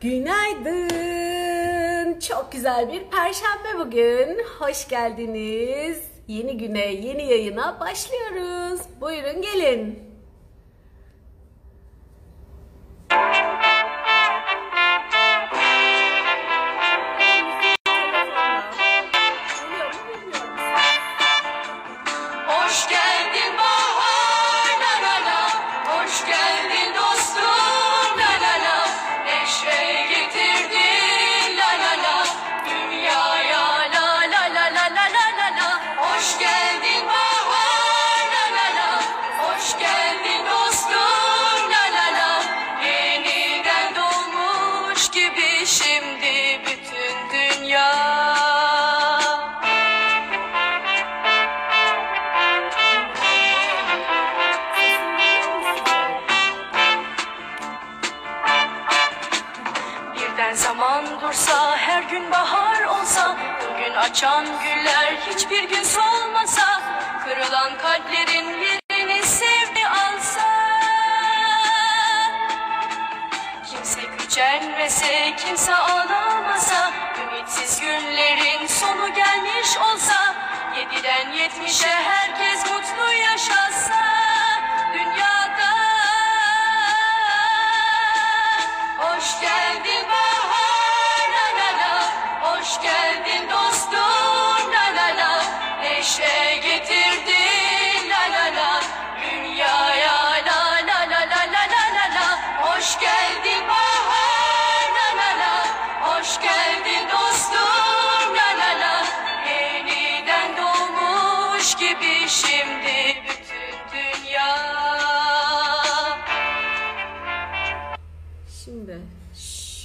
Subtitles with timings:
[0.00, 0.90] Günaydın.
[2.20, 4.38] Çok güzel bir perşembe bugün.
[4.58, 6.02] Hoş geldiniz.
[6.28, 8.80] Yeni güne, yeni yayına başlıyoruz.
[9.00, 10.09] Buyurun gelin.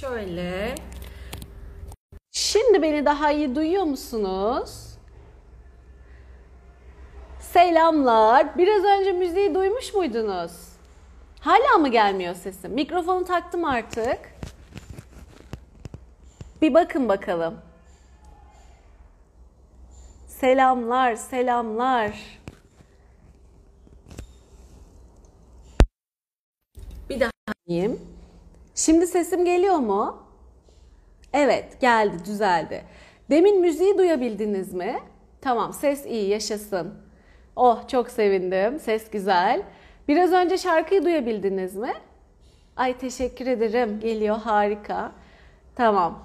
[0.08, 0.74] Şöyle.
[2.30, 4.98] Şimdi beni daha iyi duyuyor musunuz?
[7.40, 8.58] Selamlar.
[8.58, 10.52] Biraz önce müziği duymuş muydunuz?
[11.40, 12.72] Hala mı gelmiyor sesim?
[12.72, 14.18] Mikrofonu taktım artık.
[16.62, 17.58] Bir bakın bakalım.
[20.26, 22.40] Selamlar, selamlar.
[27.10, 27.30] Bir daha
[27.68, 28.15] diyeyim.
[28.76, 30.22] Şimdi sesim geliyor mu?
[31.32, 32.84] Evet, geldi, düzeldi.
[33.30, 34.98] Demin müziği duyabildiniz mi?
[35.40, 36.94] Tamam, ses iyi, yaşasın.
[37.56, 38.80] Oh, çok sevindim.
[38.80, 39.62] Ses güzel.
[40.08, 41.92] Biraz önce şarkıyı duyabildiniz mi?
[42.76, 44.00] Ay teşekkür ederim.
[44.00, 45.12] Geliyor, harika.
[45.74, 46.22] Tamam.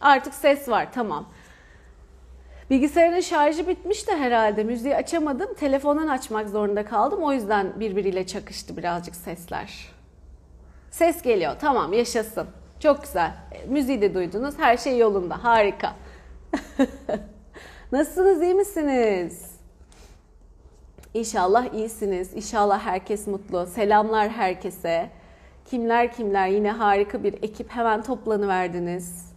[0.00, 1.28] Artık ses var, tamam.
[2.70, 4.64] Bilgisayarın şarjı bitmiş de herhalde.
[4.64, 5.54] Müziği açamadım.
[5.54, 7.22] Telefondan açmak zorunda kaldım.
[7.22, 9.93] O yüzden birbiriyle çakıştı birazcık sesler.
[10.94, 11.56] Ses geliyor.
[11.60, 12.46] Tamam yaşasın.
[12.80, 13.32] Çok güzel.
[13.52, 14.54] E, Müziği de duydunuz.
[14.58, 15.44] Her şey yolunda.
[15.44, 15.94] Harika.
[17.92, 18.42] Nasılsınız?
[18.42, 19.50] iyi misiniz?
[21.14, 22.34] İnşallah iyisiniz.
[22.34, 23.66] İnşallah herkes mutlu.
[23.66, 25.10] Selamlar herkese.
[25.64, 29.32] Kimler kimler yine harika bir ekip hemen toplanıverdiniz.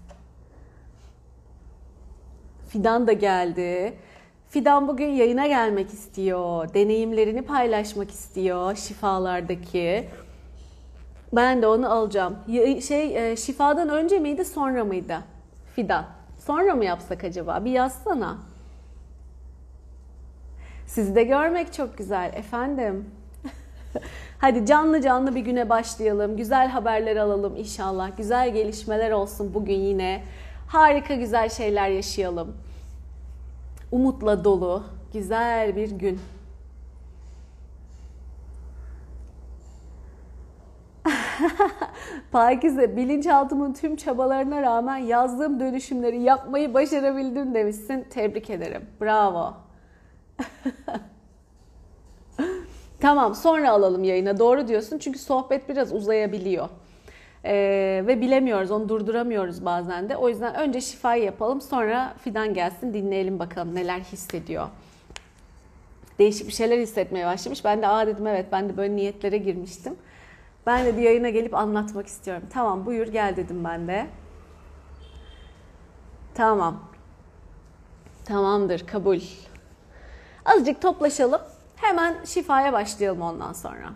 [2.70, 3.94] Fidan da geldi.
[4.50, 6.74] Fidan bugün yayına gelmek istiyor.
[6.74, 10.08] Deneyimlerini paylaşmak istiyor şifalardaki.
[11.34, 12.38] Ben de onu alacağım.
[12.88, 15.18] Şey e, şifadan önce miydi sonra mıydı?
[15.76, 16.06] Fidan.
[16.46, 17.66] Sonra mı yapsak acaba?
[17.66, 18.38] Bir yazsana.
[20.88, 23.06] Sizi de görmek çok güzel efendim.
[24.40, 26.38] Hadi canlı canlı bir güne başlayalım.
[26.38, 28.18] Güzel haberler alalım inşallah.
[28.18, 30.24] Güzel gelişmeler olsun bugün yine.
[30.68, 32.58] Harika güzel şeyler yaşayalım.
[33.92, 34.84] Umutla dolu
[35.14, 36.20] güzel bir gün.
[42.32, 48.06] Pakize, bilinçaltımın tüm çabalarına rağmen yazdığım dönüşümleri yapmayı başarabildim demişsin.
[48.10, 48.86] Tebrik ederim.
[49.02, 49.54] Bravo.
[53.00, 54.40] tamam sonra alalım yayına.
[54.40, 56.70] Doğru diyorsun çünkü sohbet biraz uzayabiliyor.
[57.46, 60.18] Ee, ve bilemiyoruz, onu durduramıyoruz bazen de.
[60.18, 64.68] O yüzden önce şifayı yapalım, sonra Fidan gelsin, dinleyelim bakalım neler hissediyor.
[66.20, 67.66] Değişik bir şeyler hissetmeye başlamış.
[67.66, 69.96] Ben de aa dedim evet ben de böyle niyetlere girmiştim.
[70.68, 72.44] Ben de bir yayına gelip anlatmak istiyorum.
[72.54, 74.08] Tamam buyur gel dedim ben de.
[76.34, 76.84] Tamam.
[78.26, 79.20] Tamamdır kabul.
[80.46, 81.42] Azıcık toplaşalım.
[81.76, 83.90] Hemen şifaya başlayalım ondan sonra.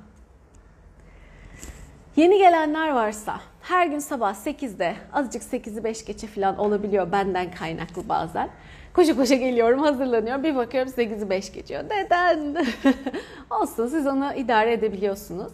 [2.16, 8.10] Yeni gelenler varsa her gün sabah 8'de azıcık 8'i 5 geçe falan olabiliyor benden kaynaklı
[8.10, 8.50] bazen.
[8.94, 11.84] Koşa koşa geliyorum hazırlanıyorum bir bakıyorum 8'i 5 geçiyor.
[11.90, 12.66] Neden?
[13.50, 15.52] Olsun siz onu idare edebiliyorsunuz.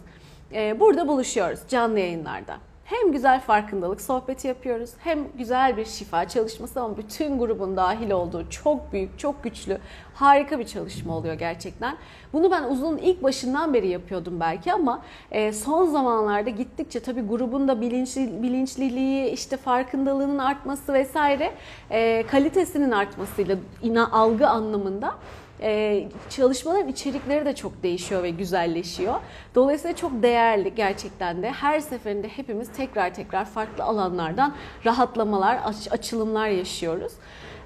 [0.52, 2.56] Ee, Burada buluşuyoruz canlı yayınlarda.
[2.84, 8.50] Hem güzel farkındalık sohbeti yapıyoruz hem güzel bir şifa çalışması ama bütün grubun dahil olduğu
[8.50, 9.78] çok büyük, çok güçlü,
[10.14, 11.96] harika bir çalışma oluyor gerçekten.
[12.32, 17.68] Bunu ben uzun ilk başından beri yapıyordum belki ama e, son zamanlarda gittikçe tabii grubun
[17.68, 21.52] da bilinçli, bilinçliliği, işte farkındalığının artması vesaire
[21.90, 25.14] e, kalitesinin artmasıyla ina, algı anlamında
[25.60, 29.14] ee, çalışmaların içerikleri de çok değişiyor ve güzelleşiyor.
[29.54, 31.50] Dolayısıyla çok değerli gerçekten de.
[31.50, 34.54] Her seferinde hepimiz tekrar tekrar farklı alanlardan
[34.86, 35.60] rahatlamalar,
[35.90, 37.12] açılımlar yaşıyoruz.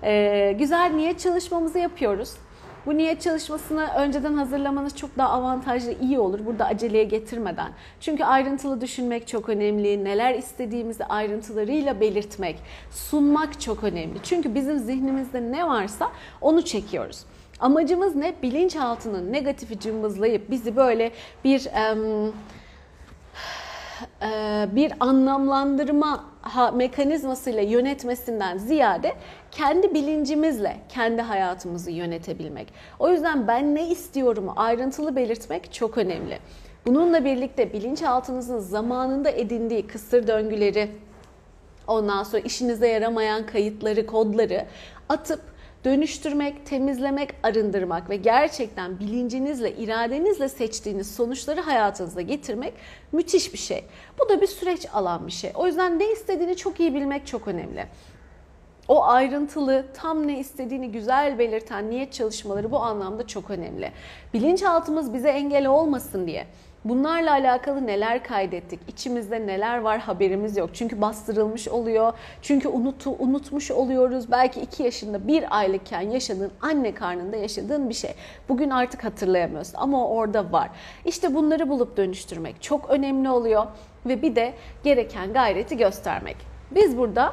[0.04, 2.34] Ee, güzel niyet çalışmamızı yapıyoruz.
[2.86, 6.46] Bu niyet çalışmasını önceden hazırlamanız çok daha avantajlı, iyi olur.
[6.46, 7.72] Burada aceleye getirmeden.
[8.00, 10.04] Çünkü ayrıntılı düşünmek çok önemli.
[10.04, 12.56] Neler istediğimizi ayrıntılarıyla belirtmek,
[12.90, 14.18] sunmak çok önemli.
[14.22, 16.08] Çünkü bizim zihnimizde ne varsa
[16.40, 17.24] onu çekiyoruz.
[17.62, 18.34] Amacımız ne?
[18.42, 21.10] Bilinçaltının negatifi cımbızlayıp bizi böyle
[21.44, 21.68] bir
[24.76, 26.24] bir anlamlandırma
[26.74, 29.12] mekanizmasıyla yönetmesinden ziyade
[29.50, 32.72] kendi bilincimizle kendi hayatımızı yönetebilmek.
[32.98, 36.38] O yüzden ben ne istiyorum ayrıntılı belirtmek çok önemli.
[36.86, 40.90] Bununla birlikte bilinçaltınızın zamanında edindiği kısır döngüleri,
[41.86, 44.64] ondan sonra işinize yaramayan kayıtları, kodları
[45.08, 45.40] atıp
[45.84, 52.74] dönüştürmek, temizlemek, arındırmak ve gerçekten bilincinizle, iradenizle seçtiğiniz sonuçları hayatınıza getirmek
[53.12, 53.84] müthiş bir şey.
[54.18, 55.52] Bu da bir süreç alan bir şey.
[55.54, 57.86] O yüzden ne istediğini çok iyi bilmek çok önemli.
[58.88, 63.92] O ayrıntılı, tam ne istediğini güzel belirten niyet çalışmaları bu anlamda çok önemli.
[64.34, 66.46] Bilinçaltımız bize engel olmasın diye
[66.84, 68.80] Bunlarla alakalı neler kaydettik?
[68.88, 70.70] İçimizde neler var haberimiz yok.
[70.72, 72.12] Çünkü bastırılmış oluyor.
[72.42, 74.30] Çünkü unutu, unutmuş oluyoruz.
[74.30, 78.14] Belki 2 yaşında bir aylıkken yaşadığın anne karnında yaşadığın bir şey.
[78.48, 80.70] Bugün artık hatırlayamıyorsun ama orada var.
[81.04, 83.66] İşte bunları bulup dönüştürmek çok önemli oluyor.
[84.06, 86.36] Ve bir de gereken gayreti göstermek.
[86.70, 87.32] Biz burada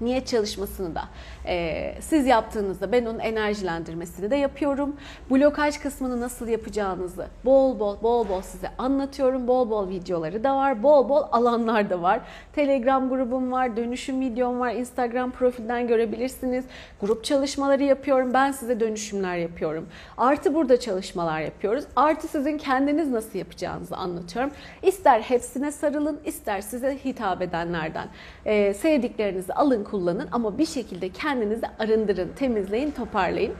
[0.00, 1.04] niyet çalışmasını da
[1.46, 4.96] e, siz yaptığınızda ben onun enerjilendirmesini de yapıyorum.
[5.30, 9.48] Blokaj kısmını nasıl yapacağınızı bol bol bol bol size anlatıyorum.
[9.48, 10.82] Bol bol videoları da var.
[10.82, 12.20] Bol bol alanlar da var.
[12.52, 14.74] Telegram grubum var, dönüşüm videom var.
[14.74, 16.64] Instagram profilden görebilirsiniz.
[17.00, 18.34] Grup çalışmaları yapıyorum.
[18.34, 19.88] Ben size dönüşümler yapıyorum.
[20.18, 21.84] Artı burada çalışmalar yapıyoruz.
[21.96, 24.50] Artı sizin kendiniz nasıl yapacağınızı anlatıyorum.
[24.82, 28.08] İster hepsine sarılın, ister size hitap edenlerden
[28.44, 33.54] e, sevdiklerinizi alın kullanın ama bir şekilde kendinizi arındırın, temizleyin, toparlayın.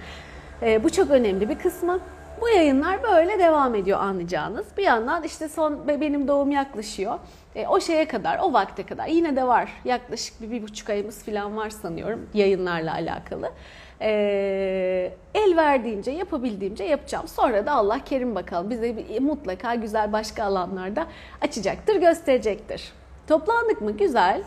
[0.63, 2.01] E, bu çok önemli bir kısmı.
[2.41, 4.67] Bu yayınlar böyle devam ediyor anlayacağınız.
[4.77, 7.19] Bir yandan işte son benim doğum yaklaşıyor.
[7.55, 9.73] E, o şeye kadar, o vakte kadar yine de var.
[9.85, 13.51] Yaklaşık bir, bir buçuk ayımız falan var sanıyorum yayınlarla alakalı.
[14.01, 17.29] E, el verdiğince, yapabildiğimce yapacağım.
[17.29, 21.07] Sonra da Allah kerim bakalım bize bir, mutlaka güzel başka alanlarda
[21.41, 22.93] açacaktır, gösterecektir.
[23.29, 23.97] Toplandık mı?
[23.97, 24.43] Güzel.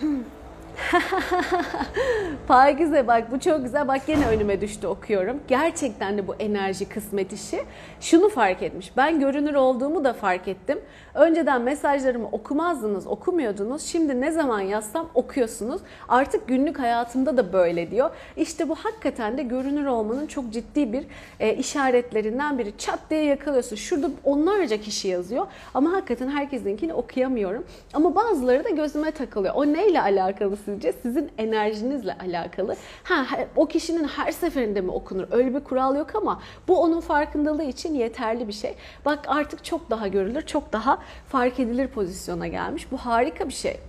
[2.48, 3.88] Pakize bak bu çok güzel.
[3.88, 5.40] Bak yine önüme düştü okuyorum.
[5.48, 7.64] Gerçekten de bu enerji kısmet işi.
[8.00, 8.96] Şunu fark etmiş.
[8.96, 10.78] Ben görünür olduğumu da fark ettim.
[11.14, 13.82] Önceden mesajlarımı okumazdınız, okumuyordunuz.
[13.82, 15.82] Şimdi ne zaman yazsam okuyorsunuz.
[16.08, 18.10] Artık günlük hayatımda da böyle diyor.
[18.36, 21.04] İşte bu hakikaten de görünür olmanın çok ciddi bir
[21.40, 22.78] e, işaretlerinden biri.
[22.78, 23.76] Çat diye yakalıyorsun.
[23.76, 25.46] Şurada onlarca kişi yazıyor.
[25.74, 27.64] Ama hakikaten herkesinkini okuyamıyorum.
[27.94, 29.54] Ama bazıları da gözüme takılıyor.
[29.54, 30.92] O neyle alakalı sizce?
[30.92, 32.76] Sizin enerjinizle alakalı.
[33.04, 33.26] Ha,
[33.56, 35.24] o kişinin her seferinde mi okunur?
[35.30, 38.74] Öyle bir kural yok ama bu onun farkındalığı için yeterli bir şey.
[39.04, 42.92] Bak artık çok daha görülür, çok daha fark edilir pozisyona gelmiş.
[42.92, 43.80] Bu harika bir şey.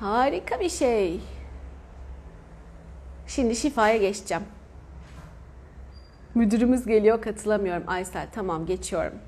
[0.00, 1.20] Harika bir şey.
[3.26, 4.42] Şimdi şifaya geçeceğim.
[6.34, 8.26] Müdürümüz geliyor katılamıyorum Aysel.
[8.32, 9.18] Tamam geçiyorum.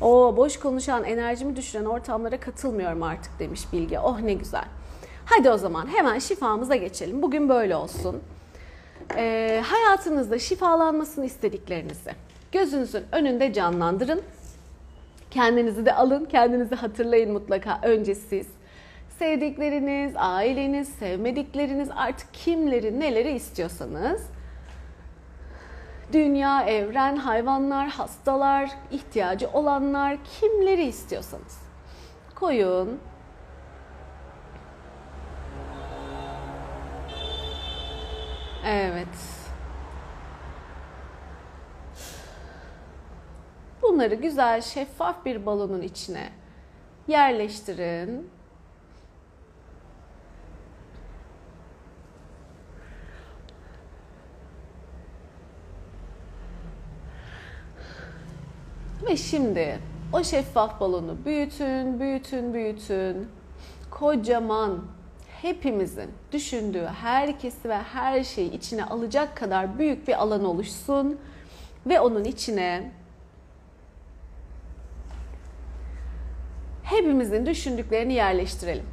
[0.00, 4.00] O boş konuşan, enerjimi düşüren ortamlara katılmıyorum artık demiş Bilge.
[4.00, 4.64] Oh ne güzel.
[5.24, 7.22] Hadi o zaman hemen şifamıza geçelim.
[7.22, 8.22] Bugün böyle olsun.
[9.16, 12.10] Ee, hayatınızda şifalanmasını istediklerinizi
[12.52, 14.22] gözünüzün önünde canlandırın.
[15.30, 18.46] Kendinizi de alın, kendinizi hatırlayın mutlaka önce siz.
[19.18, 24.22] Sevdikleriniz, aileniz, sevmedikleriniz artık kimleri, neleri istiyorsanız
[26.12, 31.58] dünya, evren, hayvanlar, hastalar, ihtiyacı olanlar, kimleri istiyorsanız
[32.34, 33.00] koyun.
[38.66, 39.08] Evet.
[43.82, 46.28] Bunları güzel şeffaf bir balonun içine
[47.08, 48.30] yerleştirin.
[59.06, 59.78] Ve şimdi
[60.12, 63.28] o şeffaf balonu büyütün, büyütün, büyütün.
[63.90, 64.84] Kocaman
[65.42, 71.18] hepimizin düşündüğü herkesi ve her şeyi içine alacak kadar büyük bir alan oluşsun
[71.86, 72.92] ve onun içine
[76.82, 78.86] hepimizin düşündüklerini yerleştirelim.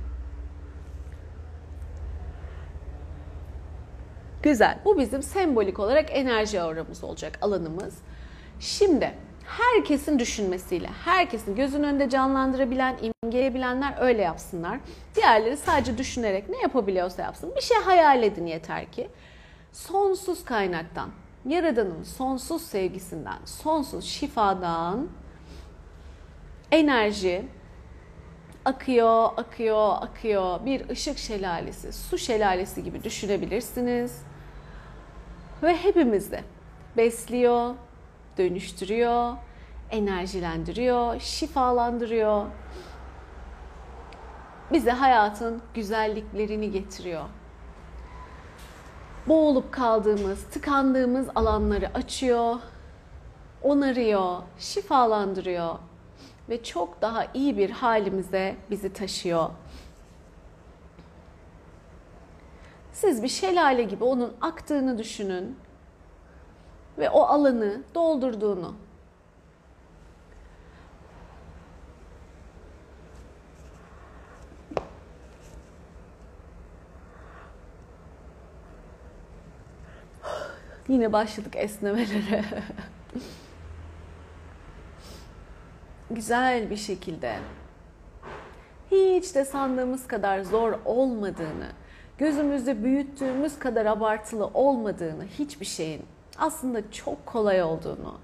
[4.44, 4.80] Güzel.
[4.86, 7.98] Bu bizim sembolik olarak enerji auramız olacak alanımız.
[8.60, 9.14] Şimdi
[9.48, 14.80] herkesin düşünmesiyle, herkesin gözün önünde canlandırabilen, imgeleyebilenler öyle yapsınlar.
[15.16, 17.54] Diğerleri sadece düşünerek ne yapabiliyorsa yapsın.
[17.56, 19.10] Bir şey hayal edin yeter ki.
[19.72, 21.10] Sonsuz kaynaktan,
[21.46, 25.08] Yaradan'ın sonsuz sevgisinden, sonsuz şifadan
[26.72, 27.46] enerji
[28.66, 30.66] akıyor, akıyor, akıyor.
[30.66, 34.22] Bir ışık şelalesi, su şelalesi gibi düşünebilirsiniz.
[35.64, 36.40] Ve hepimizi
[36.98, 37.76] besliyor,
[38.38, 39.34] dönüştürüyor,
[39.90, 42.46] enerjilendiriyor, şifalandırıyor.
[44.72, 47.24] Bize hayatın güzelliklerini getiriyor.
[49.28, 52.56] Boğulup kaldığımız, tıkandığımız alanları açıyor,
[53.62, 55.76] onarıyor, şifalandırıyor
[56.50, 59.50] ve çok daha iyi bir halimize bizi taşıyor.
[62.94, 65.58] Siz bir şelale gibi onun aktığını düşünün
[66.98, 68.76] ve o alanı doldurduğunu.
[80.88, 82.46] Yine başladık esnemelere.
[86.12, 87.36] Güzel bir şekilde
[88.92, 91.68] hiç de sandığımız kadar zor olmadığını,
[92.18, 96.06] gözümüzde büyüttüğümüz kadar abartılı olmadığını, hiçbir şeyin
[96.38, 98.18] aslında çok kolay olduğunu,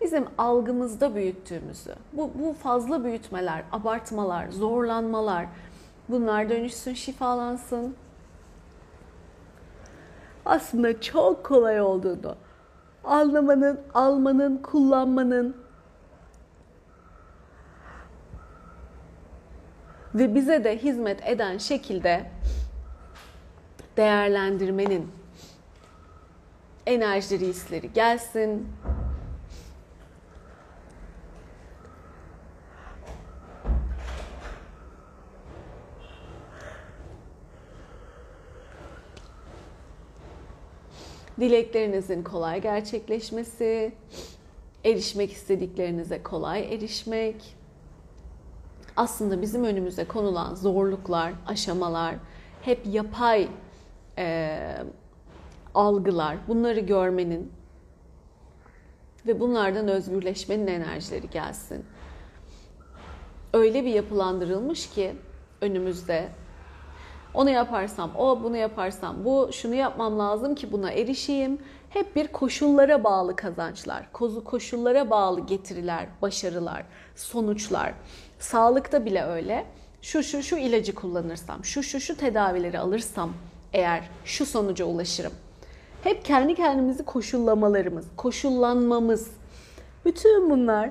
[0.00, 5.46] bizim algımızda büyüttüğümüzü, bu, bu fazla büyütmeler, abartmalar, zorlanmalar,
[6.08, 7.96] bunlar dönüşsün, şifalansın.
[10.46, 12.36] Aslında çok kolay olduğunu,
[13.04, 15.56] anlamanın, almanın, kullanmanın
[20.14, 22.30] ve bize de hizmet eden şekilde
[23.96, 25.23] değerlendirmenin
[26.86, 28.68] enerjileri hisleri gelsin.
[41.40, 43.92] Dileklerinizin kolay gerçekleşmesi,
[44.84, 47.56] erişmek istediklerinize kolay erişmek.
[48.96, 52.14] Aslında bizim önümüze konulan zorluklar, aşamalar
[52.62, 53.48] hep yapay
[54.18, 54.58] e,
[55.74, 57.52] algılar, bunları görmenin
[59.26, 61.84] ve bunlardan özgürleşmenin enerjileri gelsin.
[63.52, 65.16] Öyle bir yapılandırılmış ki
[65.60, 66.28] önümüzde
[67.34, 71.58] onu yaparsam o, bunu yaparsam bu, şunu yapmam lazım ki buna erişeyim.
[71.90, 74.12] Hep bir koşullara bağlı kazançlar,
[74.44, 76.84] koşullara bağlı getiriler, başarılar,
[77.16, 77.94] sonuçlar.
[78.38, 79.66] Sağlıkta bile öyle.
[80.02, 83.32] Şu şu şu ilacı kullanırsam, şu şu şu tedavileri alırsam
[83.72, 85.32] eğer şu sonuca ulaşırım.
[86.04, 89.30] Hep kendi kendimizi koşullamalarımız, koşullanmamız.
[90.04, 90.90] Bütün bunlar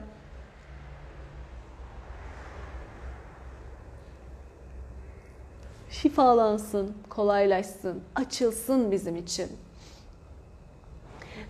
[5.90, 9.48] şifalansın, kolaylaşsın, açılsın bizim için.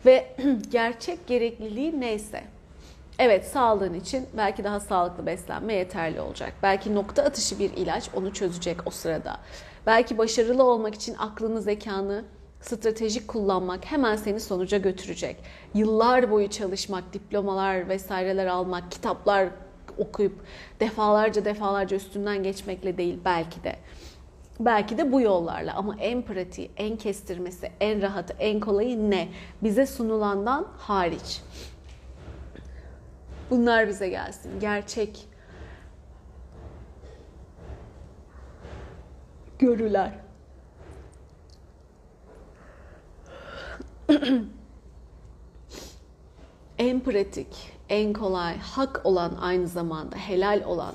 [0.06, 0.36] Ve
[0.72, 2.44] gerçek gerekliliği neyse.
[3.20, 6.54] Evet sağlığın için belki daha sağlıklı beslenme yeterli olacak.
[6.64, 9.38] Belki nokta atışı bir ilaç onu çözecek o sırada.
[9.86, 12.24] Belki başarılı olmak için aklını, zekanı
[12.64, 15.38] stratejik kullanmak hemen seni sonuca götürecek.
[15.74, 19.50] Yıllar boyu çalışmak, diplomalar vesaireler almak, kitaplar
[19.98, 20.42] okuyup
[20.80, 23.76] defalarca defalarca üstünden geçmekle değil belki de.
[24.60, 29.28] Belki de bu yollarla ama en pratiği, en kestirmesi, en rahatı, en kolayı ne?
[29.64, 31.42] Bize sunulandan hariç.
[33.50, 34.60] Bunlar bize gelsin.
[34.60, 35.28] Gerçek
[39.60, 40.23] görüler.
[46.78, 47.48] en pratik,
[47.90, 50.94] en kolay, hak olan aynı zamanda helal olan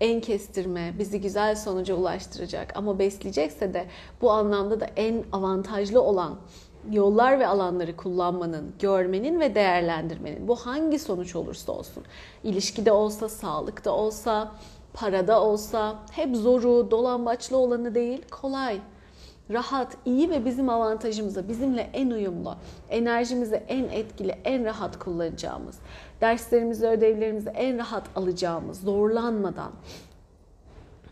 [0.00, 3.86] en kestirme, bizi güzel sonuca ulaştıracak ama besleyecekse de
[4.20, 6.36] bu anlamda da en avantajlı olan
[6.90, 12.04] yollar ve alanları kullanmanın, görmenin ve değerlendirmenin bu hangi sonuç olursa olsun,
[12.44, 14.52] ilişkide olsa, sağlıkta olsa,
[14.94, 18.80] parada olsa hep zoru, dolambaçlı olanı değil, kolay,
[19.50, 22.56] rahat, iyi ve bizim avantajımıza, bizimle en uyumlu,
[22.88, 25.78] enerjimizi en etkili, en rahat kullanacağımız,
[26.20, 29.72] derslerimizi, ödevlerimizi en rahat alacağımız, zorlanmadan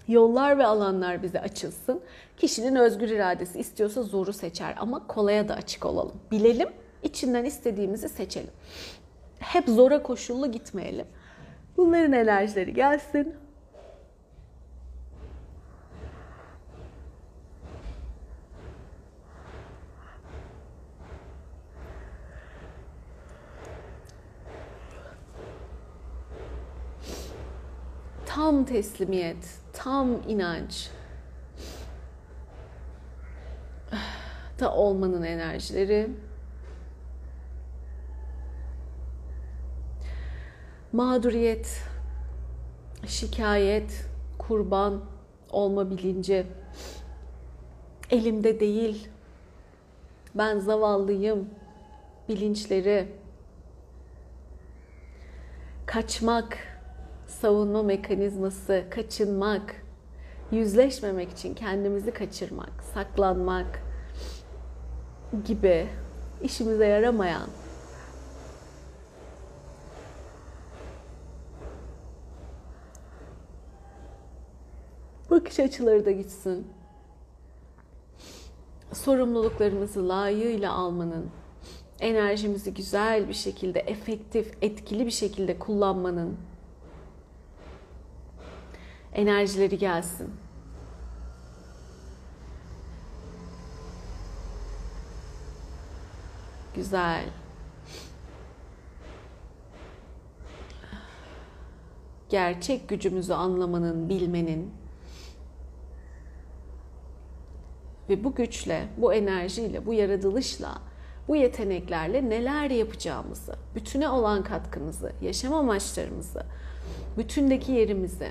[0.08, 2.00] yollar ve alanlar bize açılsın.
[2.36, 6.16] Kişinin özgür iradesi istiyorsa zoru seçer ama kolaya da açık olalım.
[6.30, 6.68] Bilelim,
[7.02, 8.50] içinden istediğimizi seçelim.
[9.38, 11.06] Hep zora koşullu gitmeyelim.
[11.76, 13.34] Bunların enerjileri gelsin.
[28.34, 30.90] Tam teslimiyet, tam inanç.
[34.60, 36.10] Da olmanın enerjileri.
[40.92, 41.82] Mağduriyet,
[43.06, 44.06] şikayet,
[44.38, 45.04] kurban
[45.50, 46.46] olma bilinci,
[48.10, 49.08] elimde değil,
[50.34, 51.50] ben zavallıyım
[52.28, 53.08] bilinçleri,
[55.86, 56.73] kaçmak,
[57.40, 59.84] savunma mekanizması, kaçınmak,
[60.52, 63.82] yüzleşmemek için kendimizi kaçırmak, saklanmak
[65.46, 65.86] gibi
[66.42, 67.48] işimize yaramayan
[75.30, 76.66] bakış açıları da gitsin.
[78.92, 81.30] Sorumluluklarımızı layığıyla almanın,
[82.00, 86.36] enerjimizi güzel bir şekilde, efektif, etkili bir şekilde kullanmanın
[89.14, 90.30] enerjileri gelsin.
[96.74, 97.24] Güzel.
[102.28, 104.70] Gerçek gücümüzü anlamanın, bilmenin
[108.08, 110.78] ve bu güçle, bu enerjiyle, bu yaratılışla,
[111.28, 116.46] bu yeteneklerle neler yapacağımızı, bütüne olan katkımızı, yaşam amaçlarımızı,
[117.18, 118.30] bütündeki yerimizi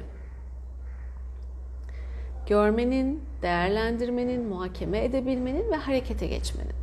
[2.47, 6.75] görmenin, değerlendirmenin, muhakeme edebilmenin ve harekete geçmenin.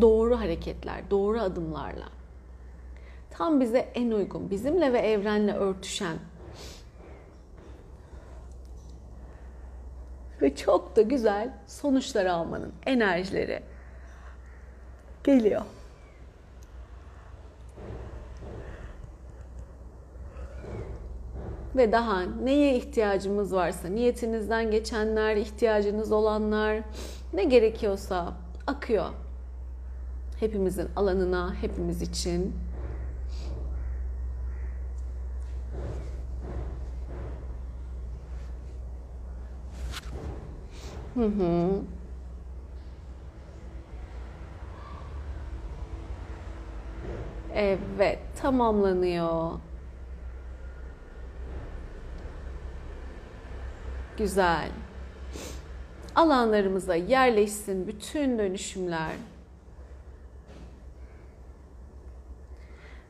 [0.00, 2.08] Doğru hareketler, doğru adımlarla.
[3.30, 6.16] Tam bize en uygun, bizimle ve evrenle örtüşen
[10.42, 13.62] ve çok da güzel sonuçlar almanın enerjileri
[15.24, 15.62] geliyor.
[21.76, 26.82] Ve daha neye ihtiyacımız varsa, niyetinizden geçenler, ihtiyacınız olanlar,
[27.32, 28.32] ne gerekiyorsa
[28.66, 29.06] akıyor.
[30.40, 32.54] Hepimizin alanına, hepimiz için.
[41.14, 41.70] Hı hı.
[47.54, 49.50] Evet, tamamlanıyor.
[54.22, 54.68] Güzel.
[56.14, 59.12] Alanlarımıza yerleşsin bütün dönüşümler.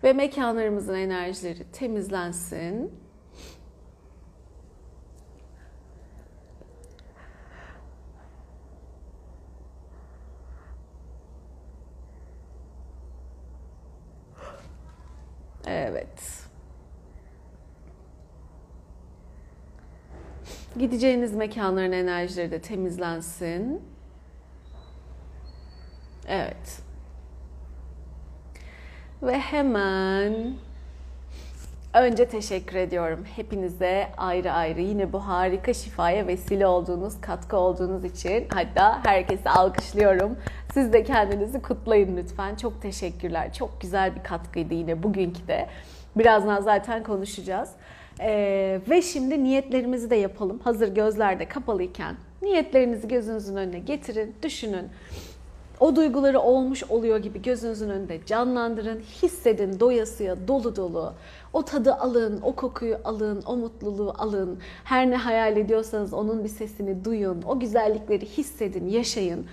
[0.05, 2.93] Ve mekanlarımızın enerjileri temizlensin.
[15.67, 16.42] Evet.
[20.79, 23.83] Gideceğiniz mekanların enerjileri de temizlensin.
[26.29, 26.83] Evet.
[29.23, 30.55] Ve hemen
[31.95, 38.47] önce teşekkür ediyorum hepinize ayrı ayrı yine bu harika şifaya vesile olduğunuz, katkı olduğunuz için.
[38.49, 40.37] Hatta herkesi alkışlıyorum.
[40.75, 42.57] Siz de kendinizi kutlayın lütfen.
[42.57, 43.53] Çok teşekkürler.
[43.53, 45.69] Çok güzel bir katkıydı yine bugünkü de.
[46.17, 47.71] Birazdan zaten konuşacağız.
[48.21, 50.59] Ee, ve şimdi niyetlerimizi de yapalım.
[50.59, 54.89] Hazır gözler de kapalıyken niyetlerinizi gözünüzün önüne getirin, düşünün.
[55.81, 61.13] O duyguları olmuş oluyor gibi gözünüzün önünde canlandırın, hissedin doyasıya dolu dolu.
[61.53, 64.59] O tadı alın, o kokuyu alın, o mutluluğu alın.
[64.85, 67.43] Her ne hayal ediyorsanız onun bir sesini duyun.
[67.43, 69.47] O güzellikleri hissedin, yaşayın.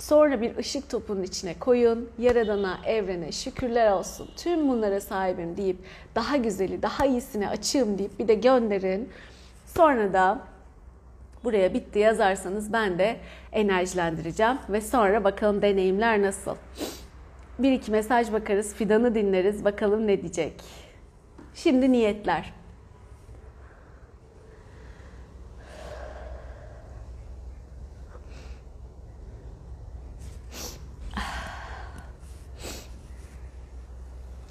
[0.00, 2.08] Sonra bir ışık topunun içine koyun.
[2.18, 4.28] Yaradana, evrene şükürler olsun.
[4.36, 5.76] Tüm bunlara sahibim deyip
[6.14, 9.08] daha güzeli, daha iyisini açığım deyip bir de gönderin.
[9.66, 10.38] Sonra da
[11.44, 13.16] buraya bitti yazarsanız ben de
[13.52, 16.56] enerjilendireceğim ve sonra bakalım deneyimler nasıl.
[17.58, 20.52] Bir iki mesaj bakarız, fidanı dinleriz, bakalım ne diyecek.
[21.54, 22.59] Şimdi niyetler.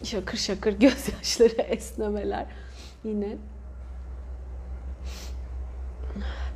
[0.10, 2.46] Şakır şakır gözyaşları, esnemeler.
[3.04, 3.38] Yine.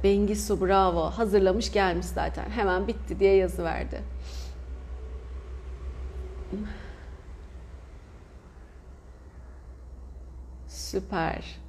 [0.04, 1.04] Bengisu bravo.
[1.10, 2.50] Hazırlamış gelmiş zaten.
[2.50, 4.02] Hemen bitti diye yazı verdi.
[10.68, 11.63] Süper.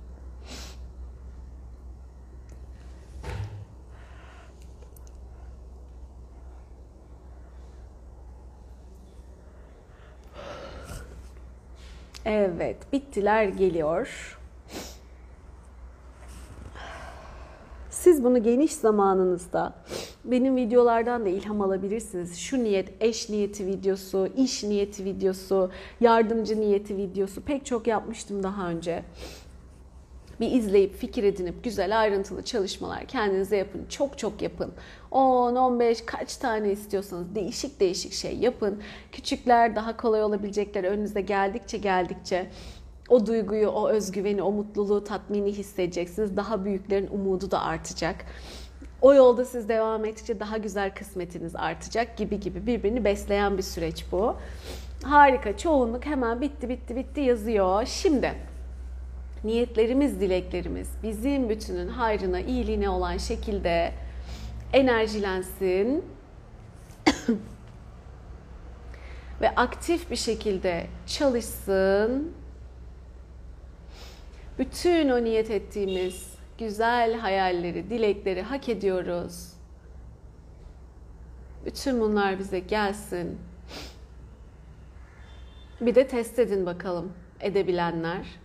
[12.25, 14.39] Evet, bittiler geliyor.
[17.91, 19.75] Siz bunu geniş zamanınızda
[20.25, 22.39] benim videolardan da ilham alabilirsiniz.
[22.39, 28.69] Şu niyet, eş niyeti videosu, iş niyeti videosu, yardımcı niyeti videosu pek çok yapmıştım daha
[28.69, 29.05] önce.
[30.41, 33.87] Bir izleyip fikir edinip güzel ayrıntılı çalışmalar kendinize yapın.
[33.89, 34.73] Çok çok yapın.
[35.11, 38.83] 10, 15 kaç tane istiyorsanız değişik değişik şey yapın.
[39.13, 42.51] Küçükler daha kolay olabilecekler önünüze geldikçe geldikçe
[43.09, 46.37] o duyguyu, o özgüveni, o mutluluğu, tatmini hissedeceksiniz.
[46.37, 48.25] Daha büyüklerin umudu da artacak.
[49.03, 54.05] O yolda siz devam ettikçe daha güzel kısmetiniz artacak gibi gibi birbirini besleyen bir süreç
[54.13, 54.37] bu.
[55.03, 55.57] Harika.
[55.57, 57.87] Çoğunluk hemen bitti bitti bitti yazıyor.
[57.87, 58.35] Şimdi
[59.45, 63.93] niyetlerimiz, dileklerimiz bizim bütünün hayrına, iyiliğine olan şekilde
[64.73, 66.05] enerjilensin.
[69.41, 72.33] ve aktif bir şekilde çalışsın.
[74.59, 79.53] Bütün o niyet ettiğimiz güzel hayalleri, dilekleri hak ediyoruz.
[81.67, 83.39] Bütün bunlar bize gelsin.
[85.81, 88.44] Bir de test edin bakalım edebilenler.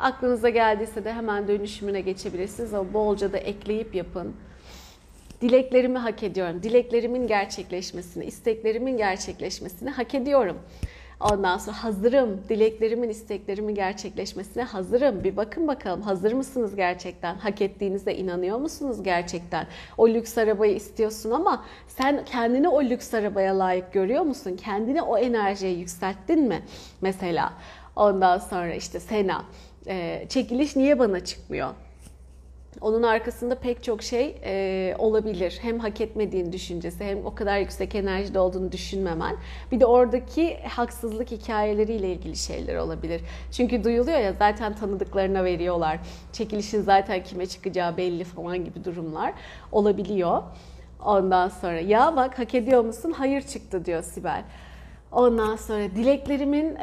[0.00, 4.36] Aklınıza geldiyse de hemen dönüşümüne geçebilirsiniz ama bolca da ekleyip yapın.
[5.40, 6.62] Dileklerimi hak ediyorum.
[6.62, 10.58] Dileklerimin gerçekleşmesini, isteklerimin gerçekleşmesini hak ediyorum.
[11.20, 12.40] Ondan sonra hazırım.
[12.48, 15.24] Dileklerimin, isteklerimin gerçekleşmesine hazırım.
[15.24, 17.34] Bir bakın bakalım hazır mısınız gerçekten?
[17.34, 19.66] Hak ettiğinize inanıyor musunuz gerçekten?
[19.98, 24.56] O lüks arabayı istiyorsun ama sen kendini o lüks arabaya layık görüyor musun?
[24.64, 26.62] Kendini o enerjiye yükselttin mi?
[27.00, 27.52] Mesela
[27.96, 29.44] ondan sonra işte Sena
[29.90, 31.68] e, çekiliş niye bana çıkmıyor?
[32.80, 35.58] Onun arkasında pek çok şey e, olabilir.
[35.62, 39.36] Hem hak etmediğin düşüncesi hem o kadar yüksek enerjide olduğunu düşünmemen.
[39.72, 43.20] Bir de oradaki haksızlık hikayeleriyle ilgili şeyler olabilir.
[43.52, 45.98] Çünkü duyuluyor ya zaten tanıdıklarına veriyorlar.
[46.32, 49.32] Çekilişin zaten kime çıkacağı belli falan gibi durumlar
[49.72, 50.42] olabiliyor.
[51.04, 53.14] Ondan sonra ya bak hak ediyor musun?
[53.16, 54.44] Hayır çıktı diyor Sibel.
[55.12, 56.76] Ondan sonra dileklerimin,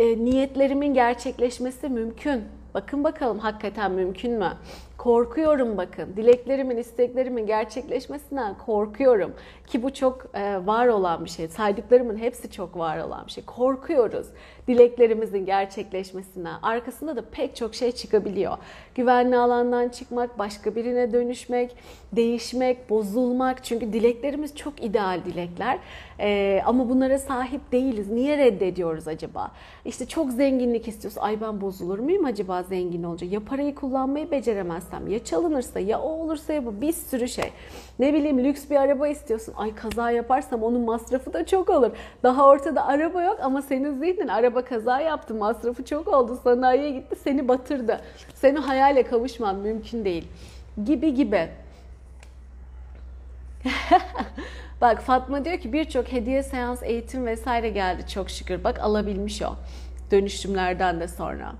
[0.00, 2.44] e, niyetlerimin gerçekleşmesi mümkün.
[2.74, 4.52] Bakın bakalım hakikaten mümkün mü?
[4.98, 6.16] Korkuyorum bakın.
[6.16, 9.32] Dileklerimin, isteklerimin gerçekleşmesinden korkuyorum.
[9.66, 11.48] Ki bu çok e, var olan bir şey.
[11.48, 13.44] Saydıklarımın hepsi çok var olan bir şey.
[13.44, 14.26] Korkuyoruz
[14.70, 16.54] dileklerimizin gerçekleşmesinden.
[16.62, 18.58] Arkasında da pek çok şey çıkabiliyor.
[18.94, 21.76] Güvenli alandan çıkmak, başka birine dönüşmek,
[22.12, 23.64] değişmek, bozulmak.
[23.64, 25.78] Çünkü dileklerimiz çok ideal dilekler.
[26.20, 28.10] E, ama bunlara sahip değiliz.
[28.10, 29.50] Niye reddediyoruz acaba?
[29.84, 31.18] İşte çok zenginlik istiyoruz.
[31.20, 33.26] Ay ben bozulur muyum acaba zengin olunca?
[33.26, 37.50] Ya parayı kullanmayı beceremezsem, ya çalınırsa, ya o olursa ya bu bir sürü şey.
[37.98, 39.54] Ne bileyim lüks bir araba istiyorsun.
[39.56, 41.90] Ay kaza yaparsam onun masrafı da çok olur.
[42.22, 47.16] Daha ortada araba yok ama senin zihnin araba kaza yaptı, masrafı çok oldu, sanayiye gitti,
[47.24, 48.00] seni batırdı.
[48.34, 50.28] Senin hayale kavuşman mümkün değil.
[50.84, 51.48] Gibi gibi.
[54.80, 58.64] Bak Fatma diyor ki birçok hediye, seans, eğitim vesaire geldi çok şükür.
[58.64, 59.56] Bak alabilmiş o
[60.10, 61.52] dönüşümlerden de sonra.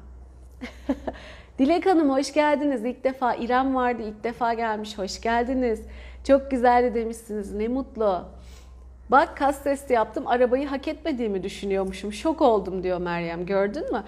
[1.59, 2.85] Dilek Hanım hoş geldiniz.
[2.85, 4.03] İlk defa İrem vardı.
[4.03, 4.99] ilk defa gelmiş.
[4.99, 5.83] Hoş geldiniz.
[6.25, 7.53] Çok güzeldi demişsiniz.
[7.55, 8.25] Ne mutlu.
[9.11, 10.27] Bak kas testi yaptım.
[10.27, 12.13] Arabayı hak etmediğimi düşünüyormuşum.
[12.13, 13.47] Şok oldum diyor Meryem.
[13.47, 14.05] Gördün mü?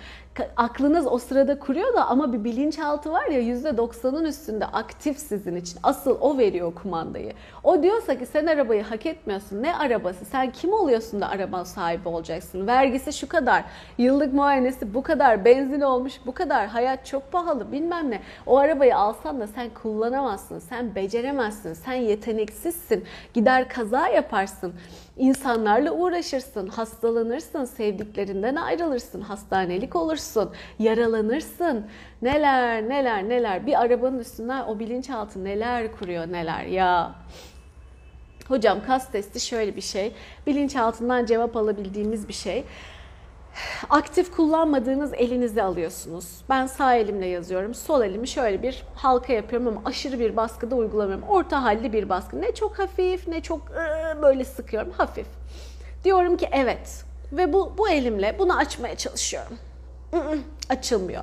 [0.56, 5.78] Aklınız o sırada kuruyor da ama bir bilinçaltı var ya %90'ın üstünde aktif sizin için.
[5.82, 7.32] Asıl o veriyor kumandayı.
[7.64, 9.62] O diyorsa ki sen arabayı hak etmiyorsun.
[9.62, 10.24] Ne arabası?
[10.24, 12.66] Sen kim oluyorsun da araba sahibi olacaksın?
[12.66, 13.64] Vergisi şu kadar.
[13.98, 15.44] Yıllık muayenesi bu kadar.
[15.44, 16.66] Benzin olmuş bu kadar.
[16.66, 18.20] Hayat çok pahalı bilmem ne.
[18.46, 20.58] O arabayı alsan da sen kullanamazsın.
[20.58, 21.72] Sen beceremezsin.
[21.74, 23.04] Sen yeteneksizsin.
[23.34, 24.74] Gider kaza yaparsın.
[25.16, 31.86] İnsanlarla uğraşırsın, hastalanırsın, sevdiklerinden ayrılırsın, hastanelik olursun, yaralanırsın.
[32.22, 37.14] Neler neler neler bir arabanın üstünden o bilinçaltı neler kuruyor neler ya.
[38.48, 40.12] Hocam kas testi şöyle bir şey.
[40.46, 42.64] Bilinçaltından cevap alabildiğimiz bir şey.
[43.90, 46.44] Aktif kullanmadığınız elinizi alıyorsunuz.
[46.50, 47.74] Ben sağ elimle yazıyorum.
[47.74, 51.24] Sol elimi şöyle bir halka yapıyorum ama aşırı bir baskıda uygulamıyorum.
[51.28, 52.40] Orta halli bir baskı.
[52.40, 54.90] Ne çok hafif ne çok ıı, böyle sıkıyorum.
[54.90, 55.26] Hafif.
[56.04, 59.58] Diyorum ki evet ve bu, bu elimle bunu açmaya çalışıyorum.
[60.68, 61.22] Açılmıyor.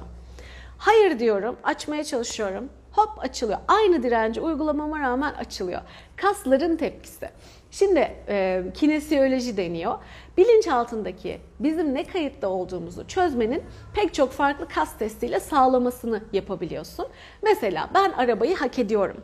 [0.78, 2.70] Hayır diyorum, açmaya çalışıyorum.
[2.92, 3.60] Hop açılıyor.
[3.68, 5.82] Aynı direnci uygulamama rağmen açılıyor.
[6.16, 7.30] Kasların tepkisi.
[7.72, 9.96] Şimdi e, kinesiyoloji deniyor.
[10.40, 17.08] Bilinç altındaki bizim ne kayıtta olduğumuzu çözmenin pek çok farklı kas testiyle sağlamasını yapabiliyorsun.
[17.44, 19.18] Mesela ben arabayı hak ediyorum.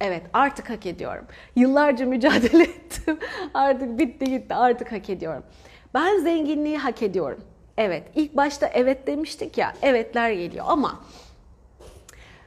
[0.00, 1.24] Evet artık hak ediyorum.
[1.56, 3.18] Yıllarca mücadele ettim.
[3.54, 5.42] Artık bitti gitti artık hak ediyorum.
[5.94, 7.40] Ben zenginliği hak ediyorum.
[7.76, 11.00] Evet ilk başta evet demiştik ya evetler geliyor ama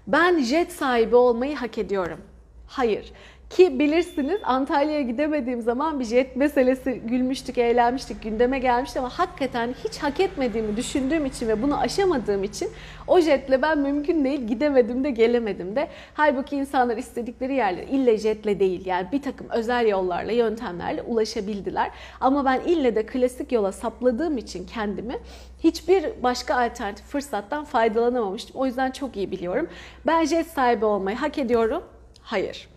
[0.07, 2.19] ben jet sahibi olmayı hak ediyorum.
[2.67, 3.13] Hayır.
[3.49, 9.97] Ki bilirsiniz Antalya'ya gidemediğim zaman bir jet meselesi gülmüştük, eğlenmiştik, gündeme gelmişti ama hakikaten hiç
[9.97, 12.69] hak etmediğimi düşündüğüm için ve bunu aşamadığım için
[13.07, 15.87] o jetle ben mümkün değil gidemedim de gelemedim de.
[16.13, 21.91] Halbuki insanlar istedikleri yerlere ille jetle değil yani bir takım özel yollarla, yöntemlerle ulaşabildiler.
[22.21, 25.17] Ama ben ille de klasik yola sapladığım için kendimi
[25.63, 28.55] hiçbir başka alternatif fırsattan faydalanamamıştım.
[28.55, 29.67] O yüzden çok iyi biliyorum.
[30.05, 31.83] Ben jet sahibi olmayı hak ediyorum.
[32.21, 32.76] Hayır.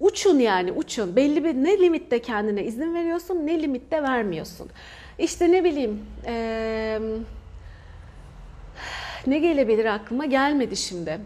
[0.00, 1.16] Uçun yani uçun.
[1.16, 4.68] Belli bir ne limitte kendine izin veriyorsun ne limitte vermiyorsun.
[5.18, 7.00] İşte ne bileyim eee,
[9.26, 11.20] ne gelebilir aklıma gelmedi şimdi.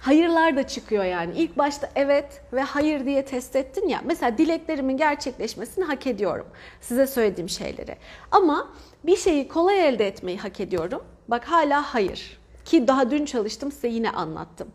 [0.00, 1.32] Hayırlar da çıkıyor yani.
[1.36, 4.00] İlk başta evet ve hayır diye test ettin ya.
[4.04, 6.46] Mesela dileklerimin gerçekleşmesini hak ediyorum.
[6.80, 7.96] Size söylediğim şeyleri.
[8.30, 8.68] Ama
[9.04, 11.02] bir şeyi kolay elde etmeyi hak ediyorum.
[11.28, 12.38] Bak hala hayır.
[12.64, 14.68] Ki daha dün çalıştım size yine anlattım.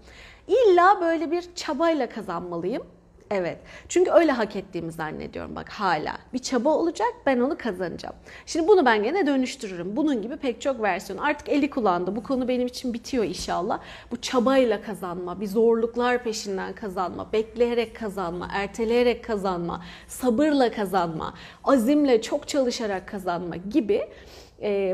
[0.47, 2.83] İlla böyle bir çabayla kazanmalıyım.
[3.31, 3.57] Evet.
[3.89, 6.17] Çünkü öyle hak ettiğimi zannediyorum bak hala.
[6.33, 8.15] Bir çaba olacak ben onu kazanacağım.
[8.45, 9.95] Şimdi bunu ben gene dönüştürürüm.
[9.95, 11.19] Bunun gibi pek çok versiyon.
[11.19, 12.15] Artık eli kullandı.
[12.15, 13.79] Bu konu benim için bitiyor inşallah.
[14.11, 21.33] Bu çabayla kazanma, bir zorluklar peşinden kazanma, bekleyerek kazanma, erteleyerek kazanma, sabırla kazanma,
[21.63, 24.07] azimle çok çalışarak kazanma gibi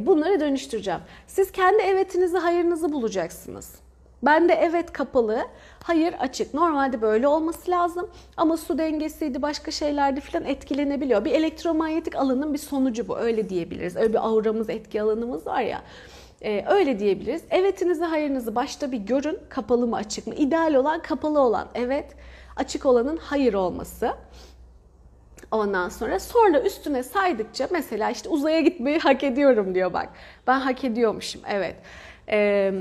[0.02, 1.02] bunları dönüştüreceğim.
[1.28, 3.83] Siz kendi evetinizi, hayırınızı bulacaksınız.
[4.26, 5.48] Ben de evet kapalı,
[5.84, 6.54] hayır açık.
[6.54, 11.26] Normalde böyle olması lazım ama su dengesiydi, başka şeylerdi falan etkilenebiliyor.
[11.26, 13.96] Bir elektromanyetik alanın bir sonucu bu, öyle diyebiliriz.
[13.96, 15.82] Öyle bir auramız, etki alanımız var ya.
[16.42, 17.44] Ee, öyle diyebiliriz.
[17.50, 19.40] Evetinizi, hayırınızı başta bir görün.
[19.50, 20.36] Kapalı mı, açık mı?
[20.36, 22.16] İdeal olan kapalı olan evet,
[22.56, 24.12] açık olanın hayır olması.
[25.52, 30.10] Ondan sonra sonra üstüne saydıkça mesela işte uzaya gitmeyi hak ediyorum diyor bak.
[30.48, 31.76] Ben hak ediyormuşum evet.
[32.30, 32.74] Ee,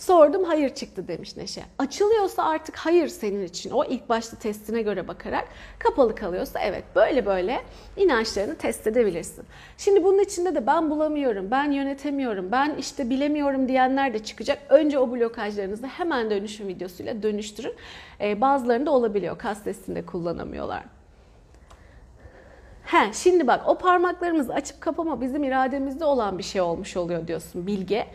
[0.00, 1.62] sordum hayır çıktı demiş Neşe.
[1.78, 7.26] Açılıyorsa artık hayır senin için o ilk başta testine göre bakarak kapalı kalıyorsa evet böyle
[7.26, 7.60] böyle
[7.96, 9.44] inançlarını test edebilirsin.
[9.78, 14.58] Şimdi bunun içinde de ben bulamıyorum, ben yönetemiyorum, ben işte bilemiyorum diyenler de çıkacak.
[14.68, 17.74] Önce o blokajlarınızı hemen dönüşüm videosuyla dönüştürün.
[18.20, 20.84] Ee, bazılarında olabiliyor kas testinde kullanamıyorlar.
[22.84, 27.66] He, şimdi bak o parmaklarımızı açıp kapama bizim irademizde olan bir şey olmuş oluyor diyorsun
[27.66, 28.06] Bilge.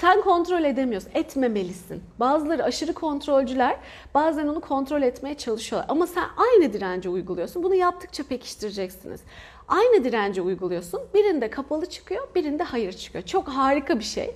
[0.00, 2.02] Sen kontrol edemiyorsun, etmemelisin.
[2.20, 3.76] Bazıları aşırı kontrolcüler
[4.14, 5.86] bazen onu kontrol etmeye çalışıyorlar.
[5.90, 7.62] Ama sen aynı direnci uyguluyorsun.
[7.62, 9.20] Bunu yaptıkça pekiştireceksiniz.
[9.68, 11.00] Aynı direnci uyguluyorsun.
[11.14, 13.24] Birinde kapalı çıkıyor, birinde hayır çıkıyor.
[13.24, 14.34] Çok harika bir şey.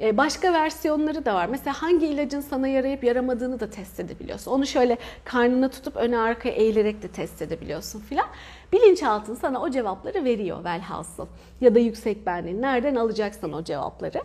[0.00, 1.46] Ee, Başka versiyonları da var.
[1.46, 4.50] Mesela hangi ilacın sana yarayıp yaramadığını da test edebiliyorsun.
[4.50, 8.26] Onu şöyle karnına tutup öne arkaya eğilerek de test edebiliyorsun filan.
[8.72, 11.26] Bilinçaltın sana o cevapları veriyor velhasıl.
[11.60, 14.22] Ya da yüksek benliğin nereden alacaksan o cevapları.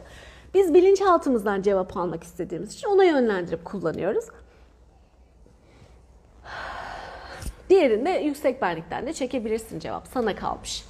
[0.56, 4.26] Biz bilinçaltımızdan cevap almak istediğimiz için ona yönlendirip kullanıyoruz.
[7.70, 10.08] Diğerinde yüksek benlikten de çekebilirsin cevap.
[10.08, 10.86] Sana kalmış.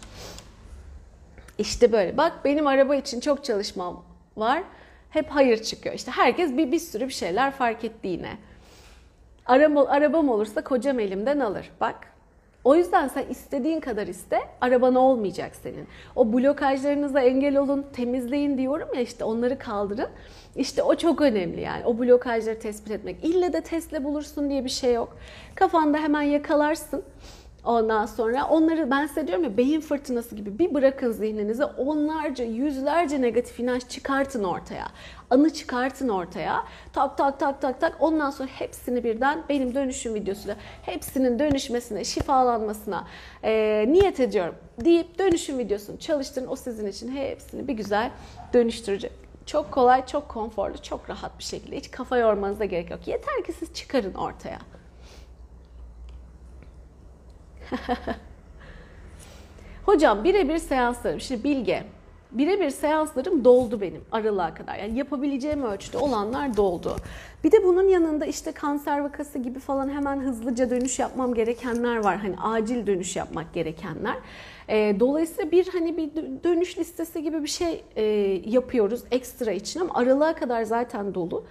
[1.58, 2.17] İşte böyle.
[2.17, 4.06] Bak benim araba için çok çalışmam
[4.38, 4.63] var.
[5.10, 5.95] Hep hayır çıkıyor.
[5.95, 8.38] İşte herkes bir, bir sürü bir şeyler fark etti yine.
[9.45, 11.71] Araba, arabam olursa kocam elimden alır.
[11.82, 11.95] Bak
[12.65, 15.88] o yüzden sen istediğin kadar iste, araban olmayacak senin.
[16.15, 20.10] O blokajlarınıza engel olun, temizleyin diyorum ya işte onları kaldırın.
[20.56, 23.23] İşte o çok önemli yani o blokajları tespit etmek.
[23.23, 25.17] İlle de testle bulursun diye bir şey yok.
[25.56, 27.04] Kafanda hemen yakalarsın.
[27.65, 33.21] Ondan sonra onları ben size diyorum ya beyin fırtınası gibi bir bırakın zihninize onlarca, yüzlerce
[33.21, 34.86] negatif inanç çıkartın ortaya.
[35.29, 36.65] Anı çıkartın ortaya.
[36.93, 37.97] Tak tak tak tak tak.
[37.99, 43.07] Ondan sonra hepsini birden benim dönüşüm videosuyla hepsinin dönüşmesine, şifalanmasına
[43.43, 46.47] e, niyet ediyorum deyip dönüşüm videosunu çalıştırın.
[46.47, 48.11] O sizin için hepsini bir güzel
[48.53, 49.11] dönüştürecek.
[49.45, 51.77] Çok kolay, çok konforlu, çok rahat bir şekilde.
[51.77, 53.07] Hiç kafa yormanıza gerek yok.
[53.07, 54.59] Yeter ki siz çıkarın ortaya.
[59.85, 61.21] Hocam birebir seanslarım.
[61.21, 61.83] Şimdi Bilge,
[62.38, 64.76] birebir seanslarım doldu benim aralığa kadar.
[64.76, 66.95] Yani yapabileceğim ölçüde olanlar doldu.
[67.43, 72.17] Bir de bunun yanında işte kanser vakası gibi falan hemen hızlıca dönüş yapmam gerekenler var.
[72.17, 74.15] Hani acil dönüş yapmak gerekenler.
[74.67, 76.10] E, dolayısıyla bir hani bir
[76.43, 78.04] dönüş listesi gibi bir şey e,
[78.45, 81.43] yapıyoruz ekstra için ama aralığa kadar zaten dolu.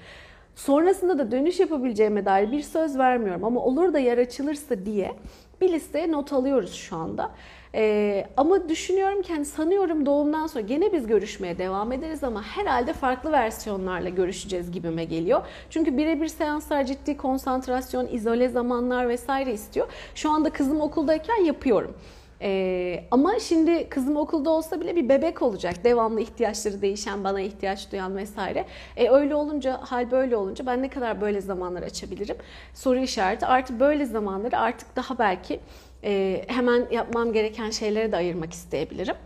[0.56, 5.12] Sonrasında da dönüş yapabileceğime dair bir söz vermiyorum ama olur da yer açılırsa diye
[5.60, 7.30] bir listeye not alıyoruz şu anda.
[7.74, 12.92] Ee, ama düşünüyorum ki hani sanıyorum doğumdan sonra gene biz görüşmeye devam ederiz ama herhalde
[12.92, 15.42] farklı versiyonlarla görüşeceğiz gibime geliyor.
[15.70, 19.88] Çünkü birebir seanslar ciddi konsantrasyon, izole zamanlar vesaire istiyor.
[20.14, 21.94] Şu anda kızım okuldayken yapıyorum.
[22.42, 25.84] Ee, ama şimdi kızım okulda olsa bile bir bebek olacak.
[25.84, 28.64] Devamlı ihtiyaçları değişen, bana ihtiyaç duyan vesaire.
[28.96, 32.36] E, öyle olunca, hal böyle olunca ben ne kadar böyle zamanlar açabilirim?
[32.74, 33.46] Soru işareti.
[33.46, 35.60] Artı böyle zamanları artık daha belki
[36.04, 39.16] e, hemen yapmam gereken şeylere de ayırmak isteyebilirim.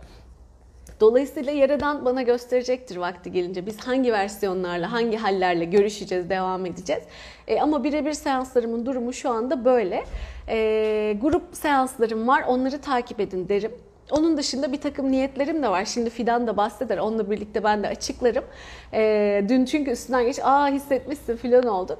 [0.99, 3.65] Dolayısıyla Yaradan bana gösterecektir vakti gelince.
[3.65, 7.03] Biz hangi versiyonlarla, hangi hallerle görüşeceğiz, devam edeceğiz.
[7.47, 10.03] E, ama birebir seanslarımın durumu şu anda böyle.
[10.47, 13.71] E, grup seanslarım var, onları takip edin derim.
[14.11, 15.85] Onun dışında bir takım niyetlerim de var.
[15.85, 16.97] Şimdi Fidan da bahseder.
[16.97, 18.43] Onunla birlikte ben de açıklarım.
[18.93, 21.99] E, dün çünkü üstünden geç, aa hissetmişsin filan olduk.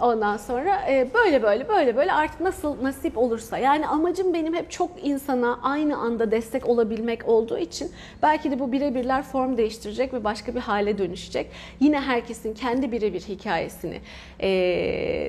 [0.00, 4.70] Ondan sonra e, böyle böyle böyle böyle artık nasıl nasip olursa yani amacım benim hep
[4.70, 10.24] çok insana aynı anda destek olabilmek olduğu için belki de bu birebirler form değiştirecek ve
[10.24, 11.50] başka bir hale dönüşecek.
[11.80, 14.00] Yine herkesin kendi birebir hikayesini
[14.40, 14.48] e,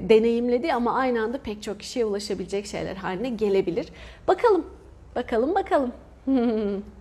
[0.10, 3.88] deneyimlediği ama aynı anda pek çok kişiye ulaşabilecek şeyler haline gelebilir.
[4.28, 4.66] Bakalım,
[5.16, 5.92] bakalım, bakalım.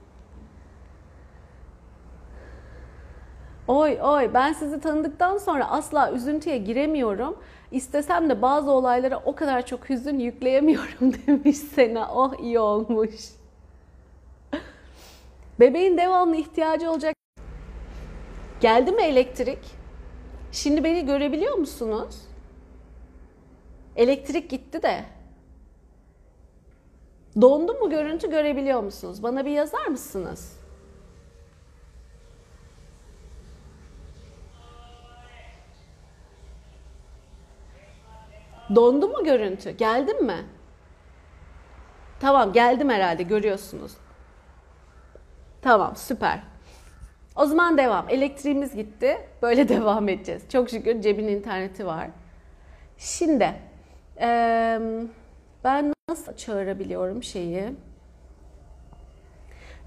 [3.69, 7.37] Oy oy ben sizi tanıdıktan sonra asla üzüntüye giremiyorum.
[7.71, 12.11] İstesem de bazı olaylara o kadar çok hüzün yükleyemiyorum demiş Sena.
[12.15, 13.15] Oh iyi olmuş.
[15.61, 17.15] Bebeğin devamlı ihtiyacı olacak.
[18.61, 19.59] Geldi mi elektrik?
[20.53, 22.23] Şimdi beni görebiliyor musunuz?
[23.97, 25.05] Elektrik gitti de.
[27.41, 29.23] Dondu mu görüntü görebiliyor musunuz?
[29.23, 30.64] Bana bir yazar mısınız?
[38.75, 39.71] Dondu mu görüntü?
[39.71, 40.45] Geldim mi?
[42.21, 43.93] Tamam geldim herhalde görüyorsunuz.
[45.63, 46.41] Tamam süper.
[47.37, 48.09] O zaman devam.
[48.09, 49.19] Elektriğimiz gitti.
[49.43, 50.43] Böyle devam edeceğiz.
[50.49, 52.11] Çok şükür cebin interneti var.
[52.99, 53.55] Şimdi
[55.65, 57.73] ben nasıl çağırabiliyorum şeyi?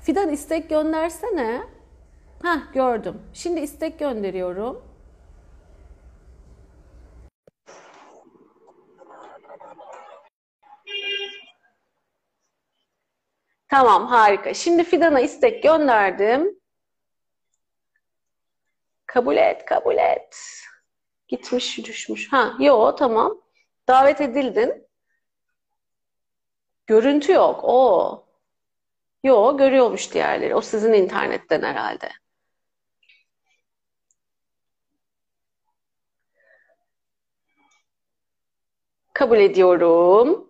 [0.01, 1.61] Fidan istek göndersene.
[2.43, 3.21] Hah gördüm.
[3.33, 4.81] Şimdi istek gönderiyorum.
[13.69, 14.53] Tamam harika.
[14.53, 16.59] Şimdi Fidan'a istek gönderdim.
[19.05, 20.37] Kabul et, kabul et.
[21.27, 22.31] Gitmiş, düşmüş.
[22.33, 23.41] Ha, yo tamam.
[23.87, 24.87] Davet edildin.
[26.87, 27.59] Görüntü yok.
[27.63, 28.27] O.
[29.23, 30.55] Yo, görüyormuş diğerleri.
[30.55, 32.09] O sizin internetten herhalde.
[39.13, 40.49] Kabul ediyorum.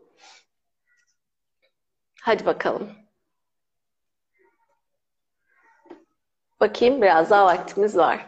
[2.22, 3.07] Hadi bakalım.
[6.60, 8.26] Bakayım biraz daha vaktimiz var.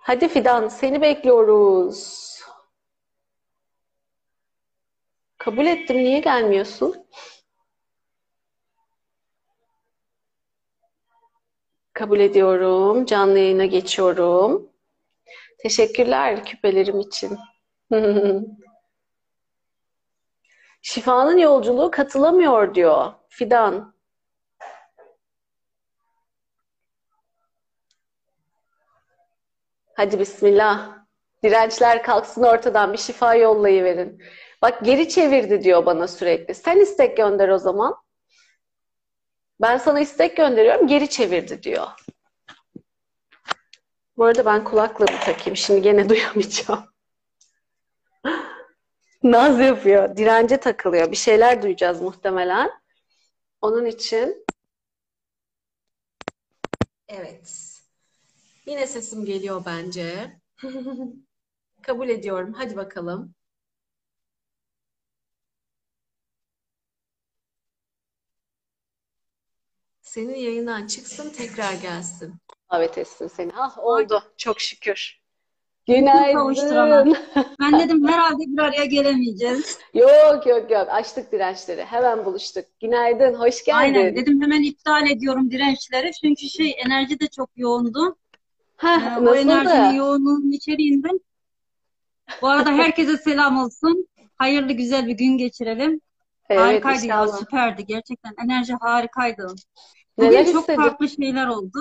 [0.00, 2.30] Hadi Fidan seni bekliyoruz.
[5.38, 5.96] Kabul ettim.
[5.96, 7.06] Niye gelmiyorsun?
[11.92, 13.04] Kabul ediyorum.
[13.04, 14.70] Canlı yayına geçiyorum.
[15.58, 17.38] Teşekkürler küpelerim için.
[20.82, 23.94] Şifanın yolculuğu katılamıyor diyor Fidan.
[30.00, 31.04] Hadi bismillah.
[31.42, 34.22] Dirençler kalksın ortadan bir şifa yollayıverin.
[34.62, 36.54] Bak geri çevirdi diyor bana sürekli.
[36.54, 37.96] Sen istek gönder o zaman.
[39.60, 41.86] Ben sana istek gönderiyorum geri çevirdi diyor.
[44.16, 45.56] Bu arada ben kulaklığımı takayım.
[45.56, 46.84] Şimdi gene duyamayacağım.
[49.22, 50.16] Naz yapıyor.
[50.16, 51.10] Dirence takılıyor.
[51.10, 52.70] Bir şeyler duyacağız muhtemelen.
[53.60, 54.46] Onun için
[57.08, 57.69] Evet.
[58.70, 60.36] Yine sesim geliyor bence.
[61.82, 62.52] Kabul ediyorum.
[62.52, 63.34] Hadi bakalım.
[70.02, 72.34] Senin yayından çıksın tekrar gelsin.
[72.72, 73.52] Davet etsin seni.
[73.56, 74.22] Ah oldu.
[74.36, 75.20] Çok şükür.
[75.86, 77.16] Günaydın.
[77.60, 79.78] Ben dedim herhalde bir araya gelemeyeceğiz.
[79.94, 81.84] Yok yok yok açtık dirençleri.
[81.84, 82.64] Hemen buluştuk.
[82.80, 83.78] Günaydın, hoş geldin.
[83.78, 86.10] Aynen dedim hemen iptal ediyorum dirençleri.
[86.24, 88.16] Çünkü şey enerji de çok yoğundu.
[88.80, 91.20] Heh, Ee, o enerjinin yoğunluğunun içeriğinden.
[92.42, 94.08] Bu arada herkese selam olsun.
[94.36, 96.00] Hayırlı güzel bir gün geçirelim.
[96.50, 97.38] Evet, Harikaydı ya, inşallah.
[97.38, 97.86] süperdi.
[97.86, 99.46] Gerçekten enerji harikaydı.
[100.18, 100.82] Neler Bugün çok hissedin?
[100.82, 101.78] farklı şeyler oldu.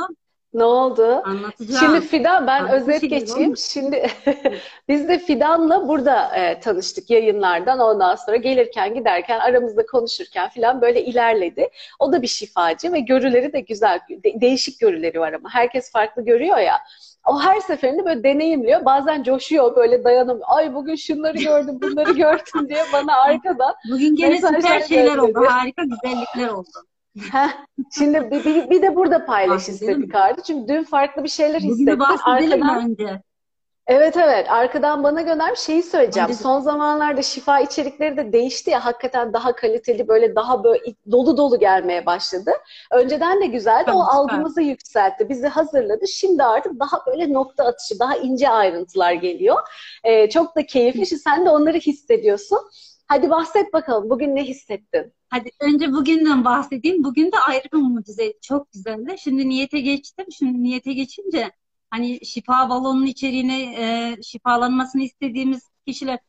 [0.54, 1.22] Ne oldu?
[1.26, 1.80] Anlatacağım.
[1.80, 3.58] Şimdi Fidan ben Farklı özet geçeyim.
[3.58, 4.08] Şimdi
[4.88, 7.80] biz de Fidan'la burada e, tanıştık yayınlardan.
[7.80, 11.70] Ondan sonra gelirken giderken aramızda konuşurken falan böyle ilerledi.
[12.00, 14.00] O da bir şifacı ve görüleri de güzel.
[14.10, 16.78] de- değişik görüleri var ama herkes farklı görüyor ya.
[17.28, 18.86] O her seferinde böyle deneyimliyor.
[18.86, 20.46] Bazen coşuyor böyle dayanamıyor.
[20.50, 23.74] Ay bugün şunları gördüm, bunları gördüm diye bana arkadan.
[23.92, 25.46] Bugün gene süper şeyler oldu.
[25.48, 26.70] Harika güzellikler oldu.
[27.98, 30.18] Şimdi bir, bir, bir de burada paylaş istedik mi?
[30.20, 30.44] Arda.
[30.44, 32.00] Çünkü dün farklı bir şeyler Bugün de hissettim.
[32.00, 33.22] bahsedelim Arkadan bence.
[33.88, 36.34] Evet evet arkadan bana göndermiş şeyi söyleyeceğim.
[36.34, 40.80] Son zamanlarda şifa içerikleri de değişti ya hakikaten daha kaliteli böyle daha böyle
[41.12, 42.52] dolu dolu gelmeye başladı.
[42.92, 44.18] Önceden de güzeldi Tamam, o süper.
[44.18, 46.08] algımızı yükseltti bizi hazırladı.
[46.08, 49.58] Şimdi artık daha böyle nokta atışı daha ince ayrıntılar geliyor.
[50.04, 51.06] Ee, çok da keyifli.
[51.06, 52.60] Şimdi sen de onları hissediyorsun.
[53.10, 55.14] Hadi bahset bakalım bugün ne hissettin?
[55.30, 57.04] Hadi önce bugünden bahsedeyim.
[57.04, 58.38] Bugün de ayrı bir mucizeydi.
[58.42, 59.16] Çok güzeldi.
[59.20, 60.26] Şimdi niyete geçtim.
[60.32, 61.52] Şimdi niyete geçince
[61.90, 66.20] hani şifa balonunun içeriğine e, şifalanmasını istediğimiz kişiler.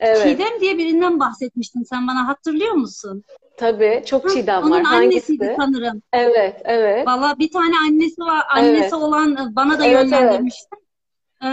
[0.00, 3.24] Evet Çiğdem diye birinden bahsetmiştin sen bana hatırlıyor musun?
[3.56, 4.84] tabii çok Hı, çiğdem Onun var.
[4.84, 5.56] annesiydi Hangisi?
[5.60, 6.02] sanırım.
[6.12, 7.06] Evet evet.
[7.08, 8.44] Valla bir tane annesi var.
[8.50, 8.92] Annesi Evet.
[8.92, 10.12] olan e, bana da Evet, evet.
[10.12, 10.76] yönlendirmişti.
[11.44, 11.46] Ee,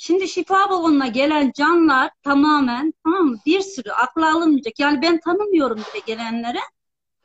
[0.00, 3.36] şimdi şifa balonuna gelen canlar tamamen tamam mı?
[3.46, 4.78] Bir sürü akla alınmayacak.
[4.78, 6.58] Yani ben tanımıyorum bile gelenleri.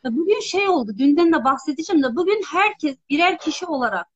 [0.05, 0.91] Ve Bugün şey oldu.
[0.97, 4.07] Dünden de bahsedeceğim de bugün herkes birer kişi olarak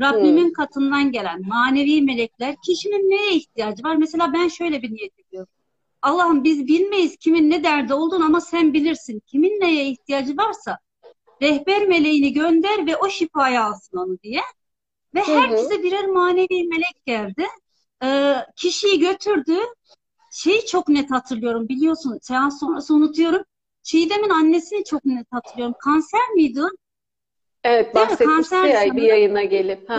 [0.00, 3.96] Rabbimin katından gelen manevi melekler kişinin neye ihtiyacı var?
[3.96, 5.52] Mesela ben şöyle bir niyet ediyorum.
[6.02, 9.22] Allah'ım biz bilmeyiz kimin ne derdi olduğunu ama sen bilirsin.
[9.26, 10.78] Kimin neye ihtiyacı varsa
[11.42, 14.42] rehber meleğini gönder ve o şifayı alsın onu diye.
[15.14, 17.46] Ve herkese birer manevi melek geldi.
[18.02, 19.56] Ee, kişiyi götürdü.
[20.32, 22.18] Şeyi çok net hatırlıyorum biliyorsun.
[22.22, 23.42] Seans sonrası unutuyorum.
[23.82, 25.74] Çiğdem'in annesini çok net hatırlıyorum.
[25.80, 26.60] Kanser miydi?
[27.64, 28.10] Evet Değil mi?
[28.10, 29.90] bahsetmişti Kanser ya bir yayına gelip.
[29.90, 29.94] Ee,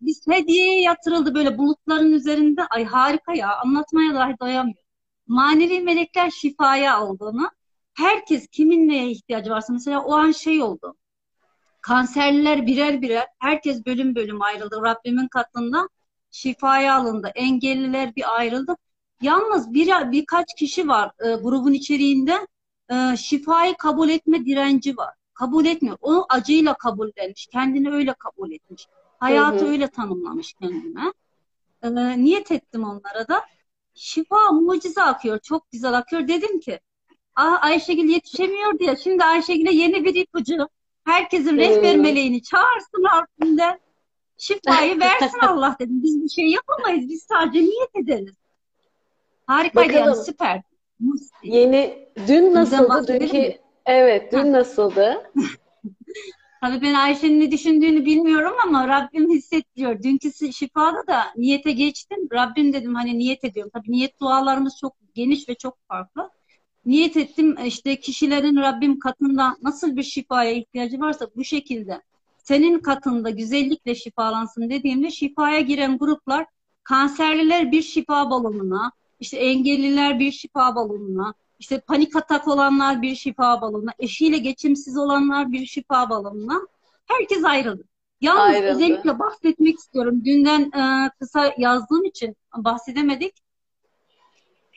[0.00, 2.62] biz hediyeye yatırıldı böyle bulutların üzerinde.
[2.70, 3.56] Ay harika ya.
[3.64, 4.84] Anlatmaya dahi doyamıyorum.
[5.26, 7.50] Manevi melekler şifaya aldığını.
[7.94, 9.72] Herkes kimin neye ihtiyacı varsa.
[9.72, 10.96] Mesela o an şey oldu.
[11.80, 13.26] Kanserliler birer birer.
[13.38, 14.82] Herkes bölüm bölüm ayrıldı.
[14.82, 15.88] Rabbimin katında
[16.34, 17.32] şifaya alındı.
[17.34, 18.76] Engelliler bir ayrıldı.
[19.22, 22.46] Yalnız bir, birkaç kişi var e, grubun içeriğinde.
[22.90, 25.14] E, şifayı kabul etme direnci var.
[25.34, 25.96] Kabul etmiyor.
[26.00, 27.46] Onu acıyla kabullenmiş.
[27.46, 28.86] Kendini öyle kabul etmiş.
[29.18, 29.70] Hayatı Hı hı.
[29.70, 31.12] öyle tanımlamış kendine.
[31.82, 33.42] Ee, niyet ettim onlara da.
[33.94, 35.38] Şifa mucize akıyor.
[35.38, 36.28] Çok güzel akıyor.
[36.28, 36.80] Dedim ki
[37.36, 38.96] Aa, Ayşegül yetişemiyor diye.
[38.96, 40.68] Şimdi Ayşegül'e yeni bir ipucu.
[41.04, 43.80] Herkesin rehber meleğini çağırsın Rabbinden.
[44.44, 46.02] Şifayı versin Allah dedim.
[46.02, 47.08] Biz bir şey yapamayız.
[47.08, 48.34] Biz sadece niyet ederiz.
[49.46, 50.24] Harikaydı yani Bakalım.
[50.24, 50.62] süper.
[51.00, 51.36] Musti.
[51.42, 53.20] Yeni dün nasıldı?
[53.20, 55.32] Dünkü evet dün nasıldı?
[56.60, 60.02] Tabii ben Ayşe'nin ne düşündüğünü bilmiyorum ama Rabbim hissettiriyor.
[60.02, 62.28] Dünkü şifada da niyete geçtim.
[62.32, 63.70] Rabbim dedim hani niyet ediyorum.
[63.74, 66.30] Tabii niyet dualarımız çok geniş ve çok farklı.
[66.86, 72.00] Niyet ettim işte kişilerin Rabbim katında nasıl bir şifaya ihtiyacı varsa bu şekilde
[72.44, 76.46] senin katında güzellikle şifalansın dediğimde şifaya giren gruplar
[76.82, 83.60] kanserliler bir şifa balonuna, işte engelliler bir şifa balonuna, işte panik atak olanlar bir şifa
[83.60, 86.60] balonuna, eşiyle geçimsiz olanlar bir şifa balonuna.
[87.06, 87.84] Herkes ayrıldı.
[88.20, 88.74] Yalnız Ayrıldı.
[88.74, 90.24] özellikle bahsetmek istiyorum.
[90.24, 93.34] Dünden e, kısa yazdığım için bahsedemedik.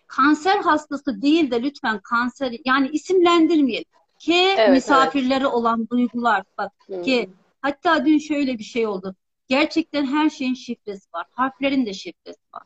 [0.08, 3.90] Kanser hastası değil de lütfen kanser yani isimlendirmeyelim.
[4.20, 4.70] K evet.
[4.70, 7.02] misafirleri olan duygular bak Hı.
[7.02, 7.30] ki
[7.62, 9.16] hatta dün şöyle bir şey oldu.
[9.48, 11.26] Gerçekten her şeyin şifresi var.
[11.32, 12.64] Harflerin de şifresi var.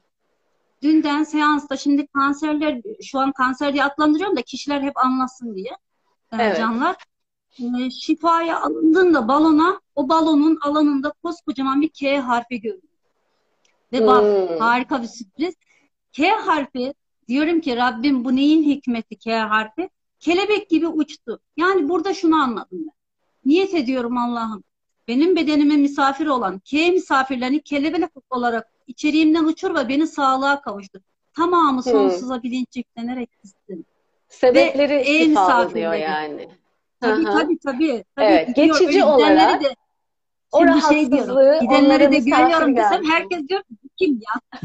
[0.81, 5.71] Dünden seansta şimdi kanserler şu an kanser diye adlandırıyorum da kişiler hep anlasın diye
[6.31, 6.57] e, Evet.
[6.57, 6.95] canlar.
[7.59, 12.83] E, şifaya alındığında balona o balonun alanında koskocaman bir K harfi görünüyor.
[13.93, 14.57] Ve bak Hmm.
[14.59, 15.55] harika bir sürpriz.
[16.13, 16.93] K harfi
[17.27, 19.89] diyorum ki Rabbim bu neyin hikmeti K harfi?
[20.19, 21.39] Kelebek gibi uçtu.
[21.57, 22.91] Yani burada şunu anladım ben.
[23.45, 24.63] Niyet ediyorum Allah'ım.
[25.07, 30.99] Benim bedenime misafir olan K misafirlerini kelebek olarak içeriğimden uçur ve beni sağlığa kavuştur.
[31.35, 31.91] Tamamı Hmm.
[31.91, 33.85] sonsuza bilinç yüklenerek gitsin.
[34.29, 36.01] Sebepleri Ve şifalanıyor misafirleri.
[36.01, 36.49] yani.
[37.01, 37.31] Tabii hı.
[37.31, 38.03] tabii tabii.
[38.15, 39.75] tabii Evet, diyor, geçici öyle olarak de,
[40.51, 44.61] o şey diyorum, rahatsızlığı gidenlere onlara de görüyorum desem herkes diyor ki, kim ya?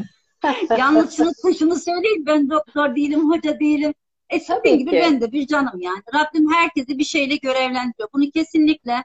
[0.78, 3.95] Yalnız şunu, şunu söyleyeyim ben doktor değilim, hoca değilim.
[4.30, 4.97] E Tabii gibi ki.
[5.03, 6.03] ben de bir canım yani.
[6.14, 8.09] Rabbim herkesi bir şeyle görevlendiriyor.
[8.14, 9.05] Bunu kesinlikle e,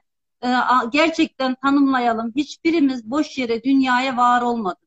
[0.91, 2.33] gerçekten tanımlayalım.
[2.35, 4.81] Hiçbirimiz boş yere dünyaya var olmadık.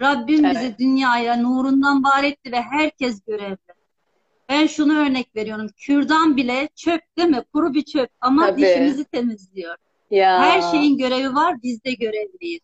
[0.00, 0.78] Rabbim bizi Evet.
[0.78, 3.56] dünyaya nurundan var etti ve herkes görevli.
[4.48, 5.66] Ben şunu örnek veriyorum.
[5.76, 7.42] Kürdan bile çöp değil mi?
[7.52, 8.62] Kuru bir çöp ama Tabii.
[8.62, 9.76] dişimizi temizliyor.
[10.10, 10.42] Ya.
[10.42, 12.60] Her şeyin görevi var, biz de görevliyiz.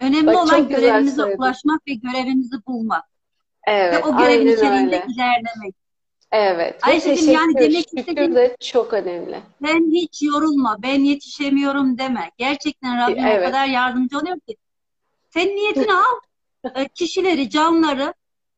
[0.00, 1.38] Önemli Bak, olan görevimize söyledin.
[1.38, 3.04] ulaşmak ve görevimizi bulmak.
[3.66, 5.04] Evet, Ve o görevin öyle.
[5.08, 5.74] ilerlemek.
[6.32, 6.74] Evet.
[6.86, 9.40] Ve Ayşe'cim, yani demek istediğim- de çok önemli.
[9.64, 12.30] Sen hiç yorulma, ben yetişemiyorum deme.
[12.38, 13.42] Gerçekten Rabbim Evet.
[13.42, 14.56] o kadar yardımcı oluyor ki.
[15.30, 16.20] Sen niyetini al,
[16.74, 18.14] e, kişileri, canları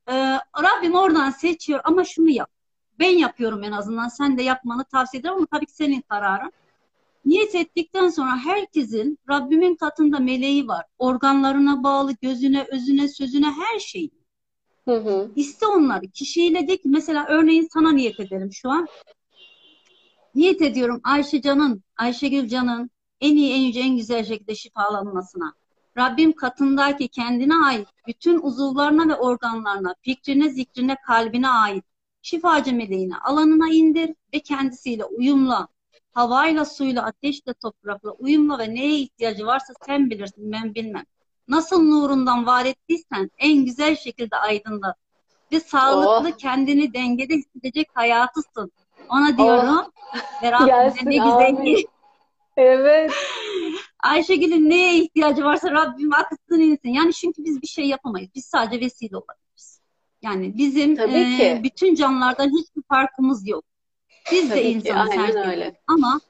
[0.08, 0.14] e,
[0.62, 2.50] Rabbim oradan seçiyor ama şunu yap.
[2.98, 4.08] Ben yapıyorum en azından.
[4.08, 6.52] Sen de yapmanı tavsiye ederim ama tabii ki senin kararın.
[7.24, 10.84] Niyet ettikten sonra herkesin Rabbimin katında meleği var.
[10.98, 14.10] Organlarına bağlı, gözüne, özüne, sözüne her şey.
[14.84, 15.30] Hı hı.
[15.36, 16.06] İste onları.
[16.06, 18.86] Kişiyle de ki mesela örneğin sana niyet ederim şu an.
[20.34, 25.54] Niyet ediyorum Ayşe Can'ın, Ayşegül Can'ın en iyi, en yüce, en güzel şekilde şifalanmasına.
[25.98, 31.84] Rabbim katındaki kendine ait bütün uzuvlarına ve organlarına, fikrine, zikrine, kalbine ait
[32.22, 35.68] şifacı meleğini alanına indir ve kendisiyle uyumla,
[36.12, 41.04] havayla, suyla, ateşle, toprakla uyumla ve neye ihtiyacı varsa sen bilirsin, ben bilmem.
[41.50, 44.96] Nasıl nurundan var ettiysen en güzel şekilde aydınlat
[45.52, 48.72] ve sağlıklı kendini dengede hissedecek hayatısın.
[49.08, 49.86] Ona diyorum
[50.42, 51.86] ve Rabbim ne güzel ki
[52.56, 53.12] Evet.
[54.02, 56.88] Ayşegül'ün neye ihtiyacı varsa Rabbim akıtsın insin.
[56.88, 58.30] Yani çünkü biz bir şey yapamayız.
[58.34, 59.80] Biz sadece vesile olabiliriz.
[60.22, 63.64] Yani bizim Tabii e, bütün canlılardan hiçbir farkımız yok.
[64.32, 65.80] Biz Tabii de insanız öyle.
[65.86, 66.20] Ama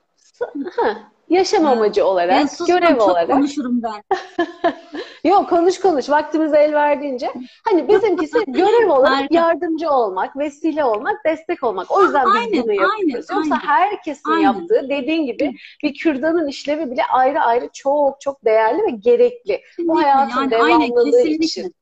[1.31, 3.31] Yaşam amacı ben olarak, susmam görev çok olarak.
[3.31, 4.03] konuşurum ben.
[5.31, 7.33] Yok konuş konuş vaktimiz el verdiğince.
[7.65, 11.91] Hani bizimkisi görev olarak yardımcı olmak, vesile olmak, destek olmak.
[11.91, 13.31] O yüzden biz Aynen, bunu yapıyoruz.
[13.31, 13.67] aynen, Yoksa aynen.
[13.67, 14.43] herkesin Aynen.
[14.43, 15.53] yaptığı dediğin gibi
[15.83, 19.61] bir kürdanın işlevi bile ayrı ayrı çok çok değerli ve gerekli.
[19.79, 21.45] Bu hayatın yani aynen devamlılığı kesinlikle.
[21.45, 21.75] için.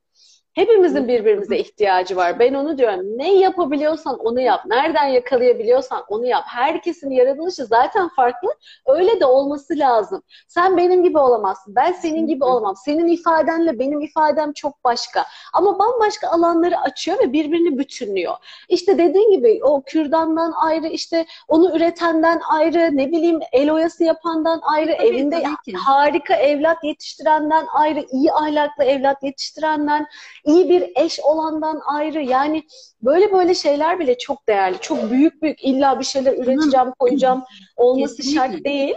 [0.59, 2.39] Hepimizin birbirimize ihtiyacı var.
[2.39, 3.19] Ben onu diyorum.
[3.19, 4.61] Ne yapabiliyorsan onu yap.
[4.67, 6.45] Nereden yakalayabiliyorsan onu yap.
[6.47, 8.49] Herkesin yaratılışı zaten farklı.
[8.87, 10.23] Öyle de olması lazım.
[10.49, 11.75] Sen benim gibi olamazsın.
[11.75, 12.77] Ben senin gibi olamam.
[12.77, 15.25] Senin ifadenle benim ifadem çok başka.
[15.53, 18.35] Ama bambaşka alanları açıyor ve birbirini bütünlüyor.
[18.69, 24.61] İşte dediğin gibi o kürdandan ayrı, işte onu üretenden ayrı, ne bileyim el oyası yapandan
[24.63, 25.73] ayrı, Tabii, evinde tabii ki.
[25.77, 30.07] harika evlat yetiştirenden ayrı, iyi ahlaklı evlat yetiştirenden,
[30.49, 32.23] iyi bir eş olandan ayrı.
[32.23, 32.63] Yani
[33.03, 34.77] böyle böyle şeyler bile çok değerli.
[34.81, 37.43] Çok büyük büyük illa bir şeyler üreteceğim, koyacağım
[37.77, 38.41] olması Kesinlikle.
[38.41, 38.95] şart değil.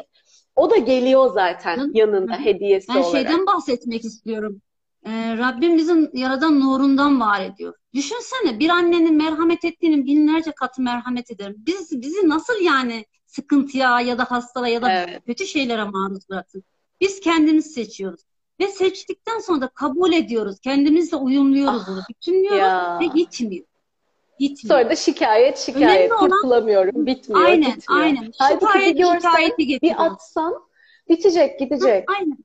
[0.55, 1.89] O da geliyor zaten Hı.
[1.93, 2.39] yanında Hı.
[2.39, 3.11] hediyesi Ben olarak.
[3.11, 4.61] şeyden bahsetmek istiyorum.
[5.05, 7.73] Ee, Rabbim bizim yaradan nurundan var ediyor.
[7.93, 11.55] Düşünsene bir annenin merhamet ettiğinin binlerce katı merhamet ederim.
[11.57, 15.21] Biz, bizi nasıl yani sıkıntıya ya da hastalığa ya da Evet.
[15.25, 16.63] kötü şeylere maruz bıraksın?
[17.01, 18.21] Biz kendimiz seçiyoruz.
[18.61, 20.59] Ve seçtikten sonra da kabul ediyoruz.
[20.59, 22.01] Kendimizle uyumluyoruz bunu.
[22.09, 22.99] Bütünlüyoruz Ah, ya.
[22.99, 23.65] ve gitmiyor.
[24.39, 24.79] Gitmiyor.
[24.79, 28.01] Sonra da şikayet şikayet Önemli olan- kurtulamıyorum bitmiyor aynen, gitmiyor.
[28.03, 28.31] aynen.
[28.37, 30.53] Halbuki bir Şikayet, görsen şikayeti bir atsan
[31.09, 32.11] bitecek gidecek.
[32.19, 32.37] Aynen.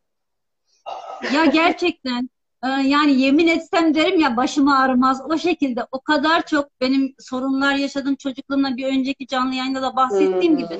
[1.34, 2.30] Ya gerçekten
[2.64, 5.22] e, yani yemin etsem derim ya başım ağrımaz.
[5.30, 10.58] O şekilde o kadar çok benim sorunlar yaşadım çocukluğumda bir önceki canlı yayında da bahsettiğim
[10.58, 10.64] Hmm.
[10.64, 10.78] gibi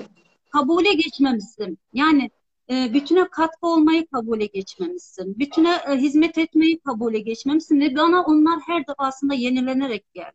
[0.53, 1.78] kabule geçmemişsin.
[1.93, 2.30] Yani
[2.71, 5.39] e, bütüne katkı olmayı kabule geçmemişsin.
[5.39, 10.33] Bütüne e, hizmet etmeyi kabule geçmemişsin ve bana onlar her defasında yenilenerek geldi.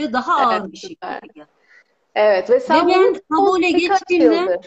[0.00, 1.14] Ve daha ağır Evet, bir süper.
[1.14, 1.48] şekilde geldi.
[2.14, 4.60] Evet ve sen Ve ben kabule geçtiğimde-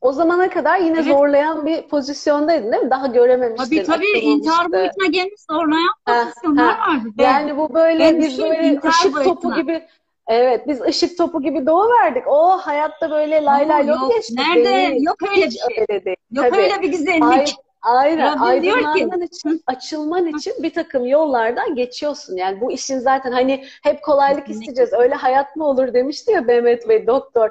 [0.00, 1.06] o zamana kadar yine Evet.
[1.06, 2.90] zorlayan bir pozisyondaydın değil mi?
[2.90, 6.92] Daha görememiştin, Tabii tabii intihar boyutuna gelmiş zorlayan Ha, pozisyonlar ha.
[6.92, 7.08] vardı.
[7.18, 9.86] Ve Yani bu böyle Ben biz düşün, böyle ışık topu gibi
[10.32, 12.26] evet biz ışık topu gibi doğuverdik.
[12.26, 14.34] O hayatta böyle lay lay Yok, geçti.
[14.36, 14.64] Nerede?
[14.64, 15.02] Değil.
[15.02, 15.84] Yok öyle bir şey.
[15.88, 16.16] öyle değil.
[16.32, 16.56] Yok Tabii.
[16.62, 17.22] öyle bir güzellik.
[17.22, 17.46] Ay-
[17.82, 18.40] Aynen.
[18.40, 22.36] Rabbim diyor ki- Aydınlanman için, açılman için bir takım yollardan geçiyorsun.
[22.36, 24.92] Yani bu işin zaten hani hep kolaylık isteyeceğiz.
[24.92, 27.50] Öyle hayat mı olur demişti ya Mehmet Bey doktor.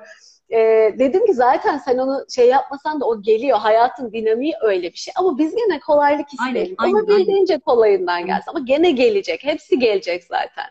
[0.50, 3.58] Ee, dedim ki zaten sen onu şey yapmasan da o geliyor.
[3.58, 5.14] Hayatın dinamiği öyle bir şey.
[5.18, 6.76] Ama biz gene kolaylık Aynen, isteyelim.
[6.78, 8.50] aynen, Olabildiğince kolayından gelsin.
[8.52, 9.44] Ama gene gelecek.
[9.44, 10.66] Hepsi gelecek zaten.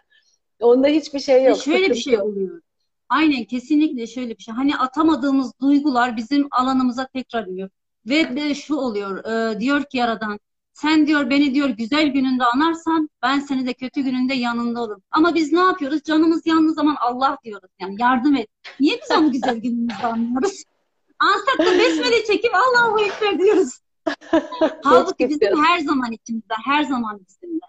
[0.61, 1.59] Onda hiçbir şey Ve yok.
[1.59, 2.61] şöyle bir şey oluyor.
[3.09, 4.55] Aynen kesinlikle şöyle bir şey.
[4.55, 7.69] Hani atamadığımız duygular bizim alanımıza tekrar iniyor.
[8.07, 9.25] Ve de şu oluyor.
[9.25, 10.41] e, diyor ki Yaradan
[10.73, 15.03] sen diyor beni diyor güzel gününde anarsan ben seni de kötü gününde yanında olurum.
[15.11, 16.03] Ama biz ne yapıyoruz?
[16.03, 17.71] Canımız yandığı zaman Allah diyoruz.
[17.81, 18.49] Yani yardım et.
[18.81, 20.65] Niye biz onu güzel günümüzde anlıyoruz?
[21.19, 23.81] Ansak da besmele çekip Allahu Ekber diyoruz.
[24.85, 27.61] Halbuki bizim her zaman içimizde, her zaman bizimle.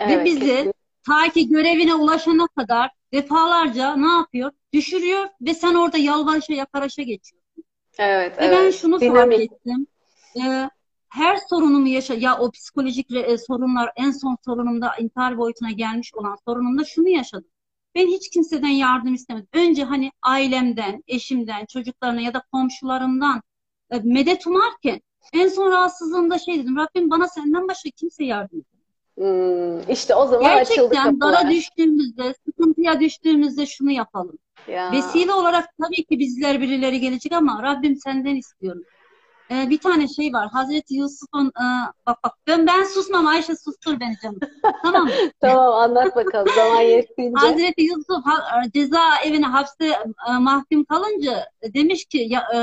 [0.00, 0.72] Ve Evet, bizi kesinlikle.
[1.06, 4.52] Ta ki görevine ulaşana kadar defalarca ne yapıyor?
[4.72, 7.64] Düşürüyor ve sen orada yalvarışa yakaraşa geçiyorsun.
[7.98, 8.74] Evet, Ve ben evet.
[8.74, 9.52] şunu fark Dinamik.
[9.52, 9.86] ettim.
[10.36, 10.70] Ee,
[11.08, 16.36] her sorunumu yaşa ya o psikolojik e, sorunlar en son sorunumda intihar boyutuna gelmiş olan
[16.48, 17.50] sorunumda şunu yaşadım.
[17.94, 19.48] Ben hiç kimseden yardım istemedim.
[19.52, 23.42] Önce hani ailemden, eşimden, çocuklarına ya da komşularımdan
[23.90, 25.00] e, medet umarken
[25.32, 26.76] en son rahatsızlığımda şey dedim.
[26.76, 28.71] Rabbim bana senden başka kimse yardım etmez.
[29.22, 31.50] Hmm, işte o zaman açıldı Gerçekten dara kapılar.
[31.50, 34.38] düştüğümüzde, sıkıntıya düştüğümüzde şunu yapalım.
[34.68, 34.92] Ya.
[34.92, 38.82] Vesile olarak tabii ki bizler birileri gelecek ama Rabbim senden istiyorum.
[39.50, 40.48] Ee, bir tane şey var.
[40.52, 41.64] Hazreti Yusuf'un e,
[42.06, 44.38] bak bak ben ben susmam Ayşe sustur beni canım.
[44.82, 45.10] Tamam mı?
[45.40, 47.46] Tamam anlat bakalım zaman yettiğince.
[47.46, 49.86] Hazreti Yusuf ha- ceza evine hapse
[50.28, 52.58] e, mahkum kalınca e, demiş ki ya, e,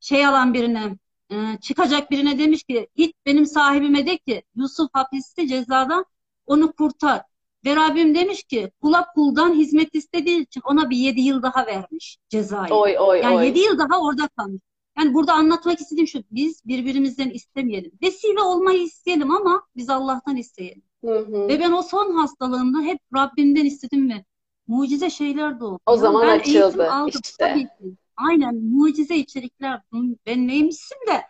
[0.00, 0.96] şey alan birine
[1.30, 6.04] e, çıkacak birine demiş ki git benim sahibime de ki Yusuf hapiste cezadan
[6.46, 7.22] onu kurtar.
[7.64, 12.18] Ve Rabbim demiş ki kula kuldan hizmet istediği için ona bir yedi yıl daha vermiş
[12.28, 12.74] cezayı.
[12.74, 13.46] Oy oy Yani oy.
[13.46, 14.60] 7 yıl daha orada kalmış.
[14.98, 17.92] Yani burada anlatmak istediğim şu, biz birbirimizden istemeyelim.
[18.02, 20.82] Vesile olmayı isteyelim ama biz Allah'tan isteyelim.
[21.04, 21.48] Hı hı.
[21.48, 24.24] Ve ben o son hastalığımda hep Rabbimden istedim ve
[24.66, 25.80] mucize şeyler de oldu.
[25.86, 27.44] O zaman ben açıldı aldım işte.
[27.44, 27.96] tabii ki.
[28.16, 29.80] Aynen mucize içerikler.
[30.26, 31.22] Ben neymişim de.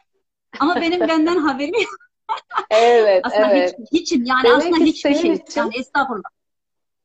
[0.61, 1.95] Ama benim benden haberim yok.
[2.71, 3.77] Evet Aslında evet.
[3.93, 4.25] hiç, hiçim.
[4.25, 5.33] Yani Demek aslında hiçbir şey.
[5.33, 6.31] için- Yani estağfurullah.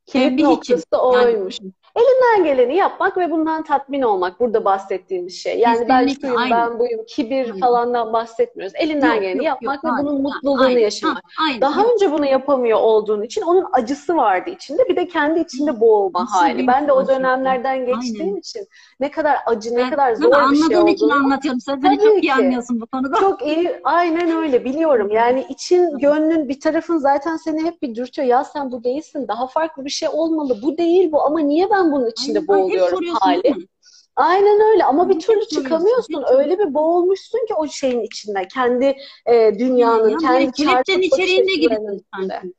[0.06, 0.46] Kilit hiçim.
[0.46, 1.60] noktası Yani oymuş.
[1.96, 4.40] Elinden geleni yapmak ve bundan tatmin olmak.
[4.40, 5.60] Burada bahsettiğimiz şey.
[5.60, 6.58] Yani ben Kesinlikle, şuyum, aynen.
[6.72, 7.60] ben buyum, kibir Aynen.
[7.60, 8.74] falandan bahsetmiyoruz.
[8.78, 9.94] Elinden Yok, geleni yok, yapmak yok.
[10.00, 10.80] ve bunun mutluluğunu aynen.
[10.80, 11.24] yaşamak.
[11.36, 11.44] Ha.
[11.62, 11.92] Daha Yok.
[11.94, 14.90] önce bunu yapamıyor olduğun için onun acısı vardı içinde.
[14.90, 16.68] Bir de kendi içinde boğulma Nasıl hali.
[16.68, 18.40] Ben de o dönemlerden geçtiğim Aynen.
[18.40, 18.68] için
[19.00, 20.44] ne kadar acı, ne Ben, kadar ben zor bir şey
[20.76, 21.60] anladığın için olduğunu anlatıyorum.
[21.60, 23.20] Sen beni çok iyi anlıyorsun bu konuda.
[23.20, 25.10] çok iyi, aynen öyle biliyorum.
[25.12, 28.28] Yani için, gönlün, bir tarafın zaten seni hep bir dürtüyor.
[28.28, 30.58] Ya sen bu değilsin, daha farklı bir şey olmalı.
[30.64, 33.56] Bu değil bu ama niye ben bunun içinde Aynen, hep boğuluyorum hali.
[34.16, 36.24] Aynen öyle ama bir türlü çıkamıyorsun.
[36.32, 38.48] Öyle bir boğulmuşsun ki o şeyin içinde.
[38.54, 42.00] Kendi e, dünyanın, Ya kendi çarpık gibisin içinde.
[42.16, 42.54] sanki.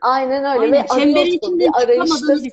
[0.00, 0.72] Aynen öyle Aynen.
[0.72, 2.50] ve Çemberin içinden bir arayıştasın.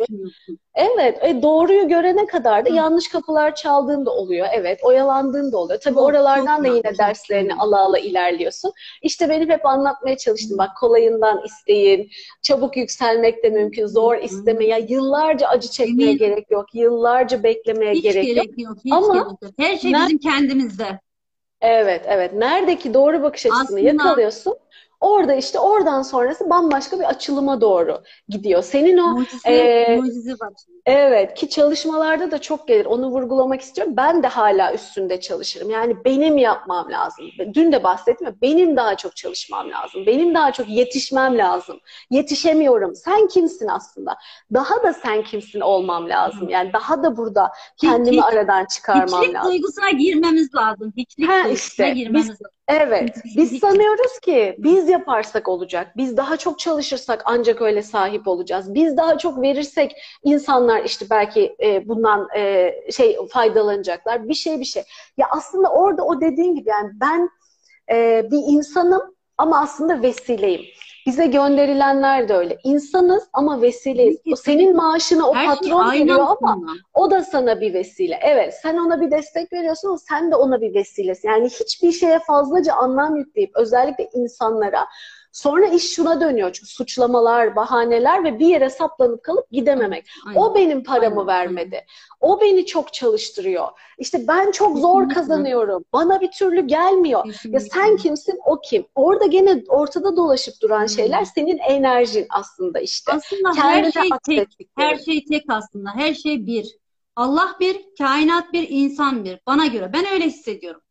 [0.76, 2.74] Evet, e, doğruyu görene kadar da Hı.
[2.74, 4.48] yanlış kapılar çaldığın da oluyor.
[4.54, 5.80] Evet, oyalandığın da oluyor.
[5.80, 8.72] Tabii Çok, oralardan çok da yine derslerini çok ala ala ilerliyorsun.
[9.02, 10.58] İşte benim hep anlatmaya çalıştım.
[10.58, 12.10] Bak kolayından isteyin,
[12.42, 14.20] çabuk yükselmek de mümkün, zor Hı.
[14.20, 14.66] isteme.
[14.66, 18.78] Ya yıllarca acı çekmeye Emin- gerek yok, yıllarca beklemeye Hiç gerek gerek yok.
[18.86, 19.52] Hiç Ama gerek yok.
[19.60, 21.00] Her şey bizim kendimizde.
[21.62, 22.34] Evet, evet.
[22.34, 24.56] Neredeki doğru bakış açısını Aslında yakalıyorsun.
[25.04, 28.64] Orada işte oradan sonrası bambaşka bir açılıma doğru gidiyor.
[28.64, 30.34] Senin o mucize, e, mucize.
[30.86, 32.86] Evet ki çalışmalarda da çok gelir.
[32.86, 33.94] Onu vurgulamak istiyorum.
[33.98, 35.70] Ben de hala üstünde çalışırım.
[35.70, 37.26] Yani benim yapmam lazım.
[37.54, 40.06] Dün de bahsettim ya benim daha çok çalışmam lazım.
[40.06, 41.80] Benim daha çok yetişmem lazım.
[42.10, 42.96] Yetişemiyorum.
[42.96, 44.16] Sen kimsin aslında?
[44.54, 46.50] Daha da sen kimsin olmam lazım.
[46.50, 49.52] Yani daha da burada kendimi hiç- aradan çıkarmam Hiçlik lazım.
[49.52, 50.94] duygusuna girmemiz lazım.
[50.98, 52.48] Hiçlik Ha, duygusuna işte, girmemiz biz- lazım.
[52.68, 58.74] Evet, biz sanıyoruz ki biz yaparsak olacak, biz daha çok çalışırsak ancak öyle sahip olacağız.
[58.74, 64.30] Biz daha çok verirsek insanlar işte belki e, bundan e, şey faydalanacaklar.
[64.30, 64.84] Bir şey bir şey.
[65.18, 67.30] Ya aslında orada o dediğin gibi yani ben
[67.92, 69.02] e, bir insanım
[69.38, 70.62] ama aslında vesileyim.
[71.06, 72.58] Bize gönderilenler de öyle.
[72.64, 74.18] İnsanız ama vesileyiz.
[74.32, 76.72] O senin maaşına o Her şey patron aynı veriyor ama aslında.
[76.94, 78.20] o da sana bir vesile.
[78.24, 81.28] Evet, sen ona bir destek veriyorsun ama sen de ona bir vesilesin.
[81.30, 84.88] Yani hiçbir şeye fazlaca anlam yükleyip özellikle insanlara
[85.34, 86.54] sonra iş şuna dönüyor.
[86.54, 90.06] Çünkü suçlamalar, bahaneler ve bir yere saplanıp kalıp gidememek.
[90.28, 90.40] Aynen.
[90.40, 91.86] O benim paramı Aynen, vermedi.
[92.22, 93.68] O beni çok çalıştırıyor.
[93.98, 95.86] İşte ben çok zor kazanıyorum.
[95.94, 97.26] Bana bir türlü gelmiyor.
[97.26, 97.60] Ya Kesinlikle.
[97.60, 98.86] sen kimsin, o kim?
[98.96, 103.12] Orada gene ortada dolaşıp duran şeyler senin enerjin aslında işte.
[103.12, 104.70] Aslında her Kendine şey tek.
[104.78, 105.90] Her şey tek aslında.
[105.96, 106.78] Her şey bir.
[107.16, 109.40] Allah bir, kainat bir, insan bir.
[109.48, 109.94] Bana göre.
[109.94, 110.82] Ben öyle hissediyorum.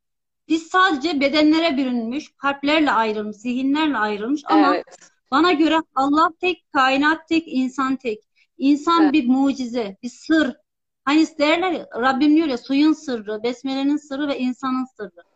[0.49, 4.85] Biz sadece bedenlere bürünmüş, kalplerle ayrılmış, zihinlerle ayrılmış ama Evet.
[5.31, 8.19] bana göre Allah tek, kainat tek, insan tek.
[8.59, 9.13] İnsan Evet.
[9.13, 10.57] bir mucize, bir sır.
[11.05, 15.32] Hani derler ya, Rabbim diyor ya suyun sırrı, besmelenin sırrı ve insanın sırrı.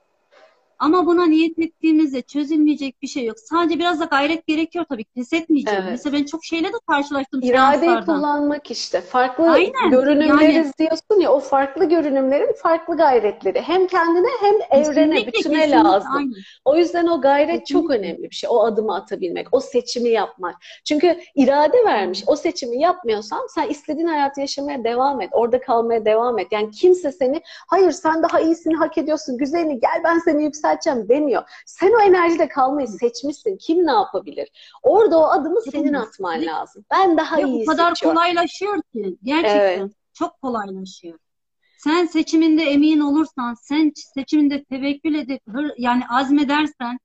[0.79, 3.39] Ama buna niyet ettiğimizde çözülmeyecek bir şey yok.
[3.39, 5.05] Sadece biraz da gayret gerekiyor tabii.
[5.05, 5.81] Pes etmeyeceğim.
[5.83, 5.91] Evet.
[5.91, 9.01] Mesela ben çok şeyle de karşılaştım İradeyi kullanmak işte.
[9.01, 9.91] Farklı Aynen.
[9.91, 13.61] görünümleriz diyorsun ya o farklı görünümlerin farklı gayretleri.
[13.61, 16.11] Hem kendine hem evrene, Kesinlikle, bütüne kesinlikle, lazım.
[16.17, 16.33] aynen.
[16.65, 18.09] O yüzden o gayret çok Kesinlikle.
[18.13, 18.51] önemli bir şey.
[18.53, 20.57] O adımı atabilmek, o seçimi yapmak.
[20.85, 22.25] Çünkü irade vermiş.
[22.27, 25.31] O seçimi yapmıyorsan sen istediğin hayatı yaşamaya devam et.
[25.33, 26.47] Orada kalmaya devam et.
[26.51, 31.09] Yani kimse seni hayır sen daha iyisini hak ediyorsun, güzelini gel ben seni yükselteyim yükselteceğim
[31.09, 31.43] demiyor.
[31.67, 33.57] Sen o enerjide kalmayı seçmişsin.
[33.57, 34.49] Kim ne yapabilir?
[34.83, 36.85] Orada o adımı senin atman lazım.
[36.91, 38.19] Ben daha iyi o kadar seçiyorum.
[38.19, 39.93] kolaylaşıyor ki gerçekten Evet.
[40.13, 41.19] çok kolaylaşıyor.
[41.79, 46.99] Sen seçiminde emin olursan, sen seçiminde tevekkül edip hır, yani azmedersen,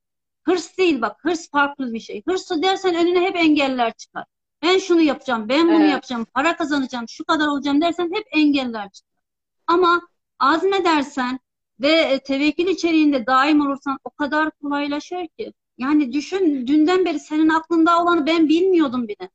[0.44, 2.22] hırs değil bak, hırs farklı bir şey.
[2.28, 4.24] Hırsı dersen önüne hep engeller çıkar.
[4.62, 5.92] Ben şunu yapacağım, ben bunu Evet.
[5.92, 9.22] yapacağım, para kazanacağım, şu kadar olacağım dersen hep engeller çıkar.
[9.66, 10.00] Ama
[10.38, 11.40] azmedersen
[11.82, 15.52] ve e, tevekkül içeriğinde daim olursan o kadar kolaylaşıyor ki.
[15.78, 19.30] Yani düşün, dünden beri senin aklında olanı ben bilmiyordum bile.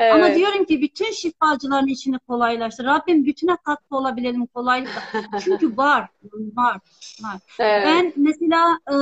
[0.00, 0.36] Ama Evet.
[0.36, 2.84] diyorum ki bütün şifacıların işini kolaylaştır.
[2.84, 5.02] Rabbim bütüne katkı olabilelim kolaylıkla.
[5.44, 6.08] Çünkü var,
[6.56, 6.78] var,
[7.22, 7.40] var.
[7.58, 7.86] Evet.
[7.86, 8.96] Ben mesela e,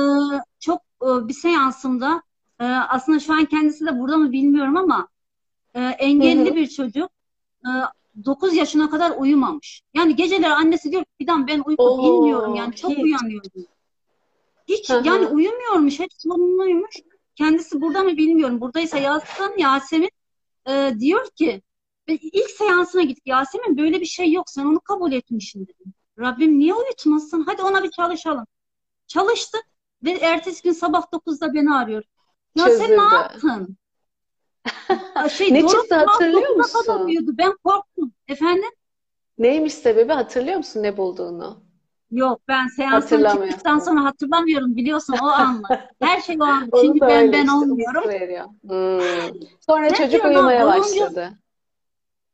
[0.59, 2.23] çok e, bir seansımda
[2.59, 5.07] e, aslında şu an kendisi de burada mı bilmiyorum ama
[5.73, 6.55] e, engelli Hı hı.
[6.55, 7.09] bir çocuk
[7.65, 7.69] e,
[8.25, 9.81] 9 yaşına kadar uyumamış.
[9.93, 12.97] Yani geceleri annesi diyor ki Fidan ben uyku bilmiyorum yani çok hiç.
[12.99, 13.65] uyanıyordum.
[14.67, 15.07] Hiç Hı hı.
[15.07, 16.95] yani uyumuyormuş, hep sorunluymuş.
[17.35, 18.61] Kendisi burada mı bilmiyorum.
[18.61, 20.09] Buradaysa yazsın Yasemin
[20.69, 21.61] e, diyor ki
[22.07, 23.27] ilk seansına gittik.
[23.27, 24.49] Yasemin böyle bir şey yok.
[24.49, 25.93] Sen onu kabul etmişsin dedim.
[26.19, 27.43] Rabbim niye uyutmasın?
[27.47, 28.45] Hadi ona bir çalışalım.
[29.07, 29.63] Çalıştık
[30.03, 32.03] ve ertesi gün sabah 9'da beni arıyor.
[32.55, 32.97] Ya sen Çözüldü.
[32.97, 33.77] ne yaptın?
[35.31, 37.05] Şey, Ne çıktı hatırlıyor 9'a kadar musun?
[37.05, 37.31] uyudu.
[37.37, 38.13] Ben korktum.
[38.27, 38.69] Efendim?
[39.37, 41.63] Neymiş sebebi hatırlıyor musun ne bulduğunu?
[42.11, 45.89] Yok ben seanstan çıktıktan sonra hatırlamıyorum biliyorsun o anlar.
[46.01, 46.71] Her şey o an.
[46.71, 48.03] Da ben ben işte olmuyorum.
[48.67, 49.39] Hmm.
[49.59, 50.79] Sonra Ne çocuk uyumaya abi?
[50.79, 51.29] başladı.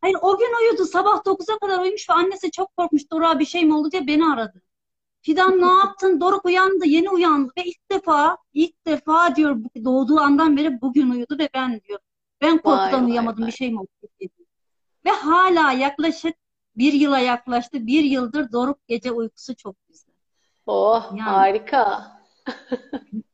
[0.01, 0.86] Hayır o gün uyudu.
[0.86, 3.11] Sabah 9'a kadar uyumuş ve annesi çok korkmuş.
[3.11, 4.61] Doruk'a bir şey mi oldu diye beni aradı.
[5.21, 6.21] Fidan ne yaptın?
[6.21, 6.86] Doruk uyandı.
[6.88, 7.51] Yeni uyandı.
[7.57, 11.99] Ve ilk defa, ilk defa diyor doğduğu andan beri bugün uyudu ve ben diyor.
[12.41, 13.38] Ben korkudan vay vay.
[13.38, 13.88] Bir şey mi oldu
[14.21, 14.33] dedi.
[15.05, 16.36] Ve hala yaklaşık
[16.75, 17.88] bir yıla yaklaştı.
[17.88, 20.13] Bir yıldır Doruk gece uykusu çok güzel.
[20.67, 21.21] Oh Yani.
[21.21, 22.11] harika.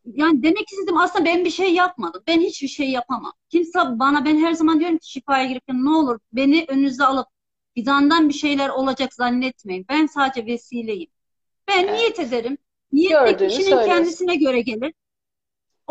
[0.06, 2.24] Yani demek istedim aslında ben bir şey yapmadım.
[2.28, 3.34] Ben hiçbir şey yapamam.
[3.50, 7.28] Kimse bana ben her zaman diyorum ki şifaya girerken ne olur beni önünüze alıp
[7.76, 9.86] fidandan bir şeyler olacak zannetmeyin.
[9.90, 11.10] Ben sadece vesileyim.
[11.68, 12.00] Ben Evet.
[12.00, 12.58] niyet ederim.
[12.92, 13.86] Niyet kişinin söylüyorsun.
[13.86, 14.94] kendisine göre gelir.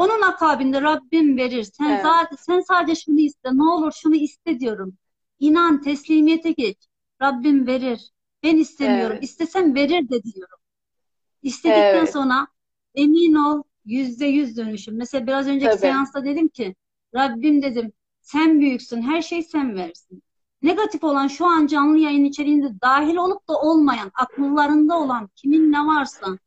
[0.01, 1.63] Onun akabinde Rabbim verir.
[1.63, 2.03] Sen Evet.
[2.03, 3.51] zaten sen sadece şunu iste.
[3.53, 4.97] Ne olur şunu iste diyorum.
[5.39, 6.77] İnan, teslimiyete geç.
[7.23, 8.11] Rabbim verir.
[8.43, 9.13] Ben istemiyorum.
[9.13, 9.25] Evet.
[9.25, 10.59] İstesem verir de diyorum.
[11.43, 12.13] İstedikten Evet.
[12.13, 12.47] sonra
[12.95, 14.97] emin ol yüzde yüz dönüşüm.
[14.97, 15.81] Mesela biraz önceki Tabii.
[15.81, 16.75] seansta dedim ki
[17.15, 19.03] Rabbim dedim sen büyüksün.
[19.03, 20.23] Her şey sen versin.
[20.63, 25.87] Negatif olan şu an canlı yayın içeriğinde dahil olup da olmayan, akıllarında olan kimin ne
[25.87, 26.39] varsa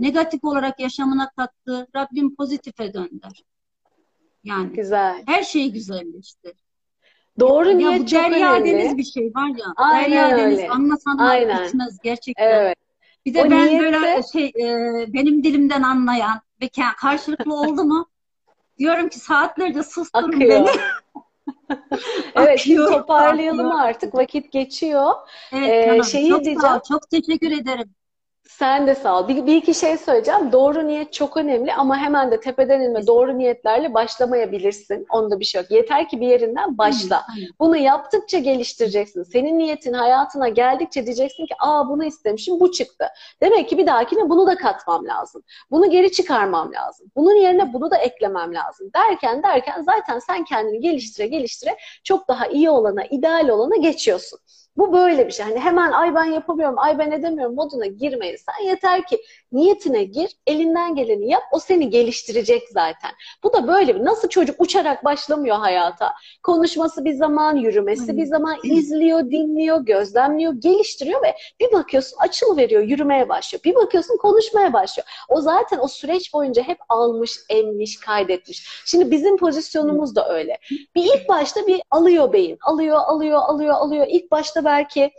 [0.00, 1.86] Negatif olarak yaşamına kattı.
[1.96, 3.42] Rabbim pozitife dönder.
[4.44, 5.22] Yani güzel.
[5.26, 6.52] her şey güzelleştir.
[7.40, 8.64] Doğru Ya niyet çok önemli.
[8.72, 9.66] deniz bir şey var ya.
[9.76, 10.70] Aynen derya deniz öyle.
[10.70, 11.64] anlasan Aynen.
[11.66, 12.44] bitmez gerçekten.
[12.50, 12.76] Evet.
[13.26, 14.72] Bir de O ben niyette- böyle şey e,
[15.12, 18.06] benim dilimden anlayan ve karşılıklı oldu mu
[18.78, 20.50] diyorum ki saatlerce susturun Akıyor.
[20.50, 20.68] beni.
[22.34, 23.80] Evet, şimdi toparlayalım akıyor.
[23.84, 24.14] artık.
[24.14, 25.12] Vakit geçiyor.
[25.52, 26.80] Evet Ee, canım, şeyi çok sağ diyeceğim.
[26.88, 27.94] çok teşekkür ederim.
[28.58, 29.28] Sen de sağ ol.
[29.28, 30.52] Bir, bir iki şey söyleyeceğim.
[30.52, 35.06] Doğru niyet çok önemli ama hemen de tepeden inme doğru niyetlerle başlamayabilirsin.
[35.10, 35.70] Onda bir şey yok.
[35.70, 37.22] Yeter ki bir yerinden başla.
[37.60, 39.22] Bunu yaptıkça geliştireceksin.
[39.22, 43.06] Senin niyetin hayatına geldikçe diyeceksin ki aa bunu istemişim bu çıktı.
[43.42, 45.42] Demek ki bir dahakine bunu da katmam lazım.
[45.70, 47.06] Bunu geri çıkarmam lazım.
[47.16, 48.90] Bunun yerine bunu da eklemem lazım.
[48.94, 54.38] Derken derken zaten sen kendini geliştire geliştire çok daha iyi olana, ideal olana geçiyorsun.
[54.76, 55.46] Bu böyle bir şey.
[55.46, 58.36] Hani hemen ay ben yapamıyorum, ay ben edemiyorum moduna girmeyin.
[58.36, 59.22] Sen yeter ki
[59.52, 61.42] niyetine gir, elinden geleni yap.
[61.52, 63.10] O seni geliştirecek zaten.
[63.44, 64.04] Bu da böyle bir.
[64.04, 66.12] Nasıl çocuk uçarak başlamıyor hayata.
[66.42, 73.28] Konuşması bir zaman, yürümesi bir zaman, izliyor, dinliyor, gözlemliyor, geliştiriyor ve bir bakıyorsun açılıveriyor, yürümeye
[73.28, 73.64] başlıyor.
[73.64, 75.08] Bir bakıyorsun konuşmaya başlıyor.
[75.28, 78.68] O zaten o süreç boyunca hep almış, emmiş, kaydetmiş.
[78.86, 80.58] Şimdi bizim pozisyonumuz da öyle.
[80.94, 82.58] Bir ilk başta bir alıyor beyin.
[82.62, 84.06] Alıyor, alıyor, alıyor, alıyor.
[84.08, 85.12] İlk başta belki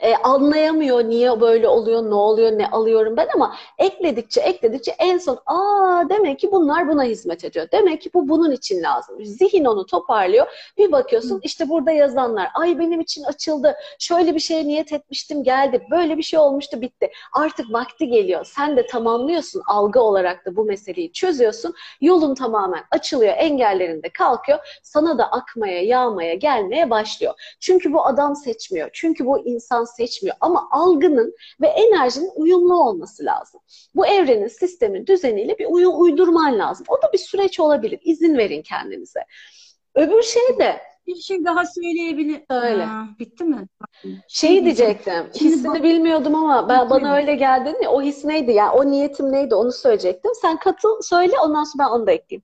[0.00, 5.38] e, anlayamıyor niye böyle oluyor, ne oluyor, ne alıyorum ben ama ekledikçe ekledikçe en son
[5.46, 7.68] aa demek ki bunlar buna hizmet ediyor.
[7.72, 9.24] Demek ki bu bunun için lazım.
[9.24, 10.46] Zihin onu toparlıyor.
[10.78, 13.74] Bir bakıyorsun işte burada yazanlar ay benim için açıldı.
[13.98, 15.86] Şöyle bir şeye niyet etmiştim geldi.
[15.90, 17.10] Böyle bir şey olmuştu bitti.
[17.32, 18.44] Artık vakti geliyor.
[18.44, 21.74] Sen de tamamlıyorsun algı olarak da bu meseleyi çözüyorsun.
[22.00, 23.34] Yolun tamamen açılıyor.
[23.36, 24.58] Engellerin de kalkıyor.
[24.82, 27.34] Sana da akmaya, yağmaya, gelmeye başlıyor.
[27.60, 28.90] Çünkü bu adam seçmiyor.
[28.92, 30.36] Çünkü bu insan seçmiyor.
[30.40, 33.60] Ama algının ve enerjinin uyumlu olması lazım.
[33.94, 36.86] Bu evrenin, sistemin düzeniyle bir uyum uydurman lazım.
[36.88, 38.00] O da bir süreç olabilir.
[38.02, 39.20] İzin verin kendinize.
[39.94, 42.42] Öbür şey de Bir şey daha söyleyebilir.
[42.50, 42.82] Söyle.
[42.86, 43.66] Aa, bitti mi?
[44.28, 44.64] Şey diyeceğim.
[44.64, 45.30] diyecektim.
[45.38, 47.74] Şimdi Hissini bak- bilmiyordum ama ben, bana öyle geldi.
[47.82, 48.52] ya, O his neydi?
[48.52, 49.54] Yani o niyetim neydi?
[49.54, 50.30] Onu söyleyecektim.
[50.42, 52.42] Sen katıl söyle ondan sonra ben onu da ekleyeyim.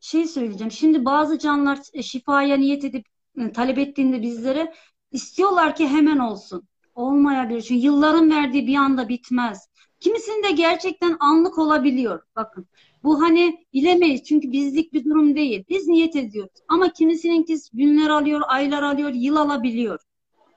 [0.00, 0.70] Şey söyleyeceğim.
[0.70, 3.06] Şimdi bazı canlılar e, şifaya niyet edip
[3.40, 4.74] e, talep ettiğinde bizlere
[5.14, 6.68] istiyorlar ki hemen olsun.
[6.94, 7.62] Olmayabilir.
[7.62, 9.68] Çünkü yılların verdiği bir anda bitmez.
[10.00, 12.22] Kimisinde gerçekten anlık olabiliyor.
[12.36, 12.66] Bakın.
[13.02, 14.24] Bu hani bilemeyiz.
[14.24, 15.64] Çünkü bizlik bir durum değil.
[15.68, 16.60] Biz niyet ediyoruz.
[16.68, 20.00] Ama kimisininkisi günler alıyor, aylar alıyor, yıl alabiliyor.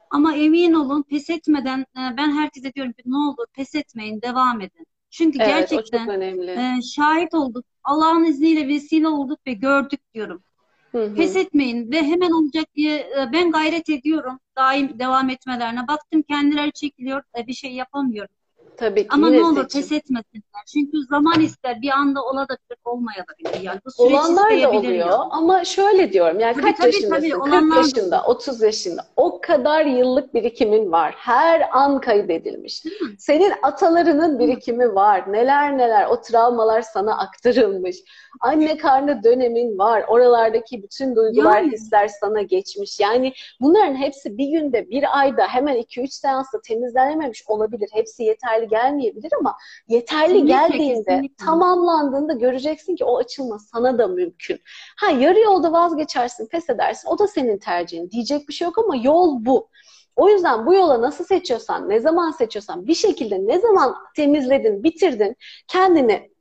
[0.10, 4.62] Ama emin olun pes etmeden e, ben herkese diyorum ki ne olur pes etmeyin, devam
[4.62, 4.86] edin.
[5.10, 7.66] Çünkü Evet, gerçekten ee, şahit olduk.
[7.84, 10.44] Allah'ın izniyle vesile olduk ve gördük diyorum.
[10.92, 11.16] Hı hı.
[11.16, 15.88] Pes etmeyin ve hemen olacak diye e, ben gayret ediyorum daim devam etmelerine.
[15.88, 18.36] Baktım kendileri çekiliyor, e, bir şey yapamıyorum.
[18.78, 19.82] Tabii ki Ama ne olur seçim.
[19.82, 20.64] pes etmesinler.
[20.74, 23.62] Çünkü zaman ister, bir anda olabilir, olmayabilir.
[23.64, 25.12] Yani bu süreç Olanlar da oluyor yani.
[25.14, 27.16] ama şöyle diyorum yani Tabii, kaç tabii, yaşındasın?
[27.16, 31.14] tabii, 40 olanlar da yaşında, 30 yaşında o kadar yıllık birikimin var.
[31.18, 32.84] Her an kaydedilmiş.
[33.18, 35.34] Senin atalarının birikimi var.
[35.34, 37.98] Neler neler o travmalar sana aktarılmış.
[38.42, 40.04] Anne karnı dönemin var.
[40.08, 41.72] Oralardaki bütün duygular, Yani.
[41.72, 43.00] hisler sana geçmiş.
[43.00, 47.90] Yani bunların hepsi bir günde, bir ayda hemen 2-3 seansta temizlenememiş olabilir.
[47.94, 49.58] Hepsi yeterli gelmeyebilir ama
[49.88, 51.46] yeterli Kesinlikle, geldiğinde, kesinlikle.
[51.46, 54.60] tamamlandığında göreceksin ki o açılma sana da mümkün.
[54.98, 57.10] Ha yarı yolda vazgeçersin, pes edersin.
[57.10, 58.12] O da senin tercihin.
[58.12, 59.70] Diyecek bir şey yok ama yol bu.
[60.16, 65.36] O yüzden bu yola nasıl seçiyorsan, ne zaman seçiyorsan, bir şekilde ne zaman temizledin, bitirdin,
[65.68, 66.32] kendini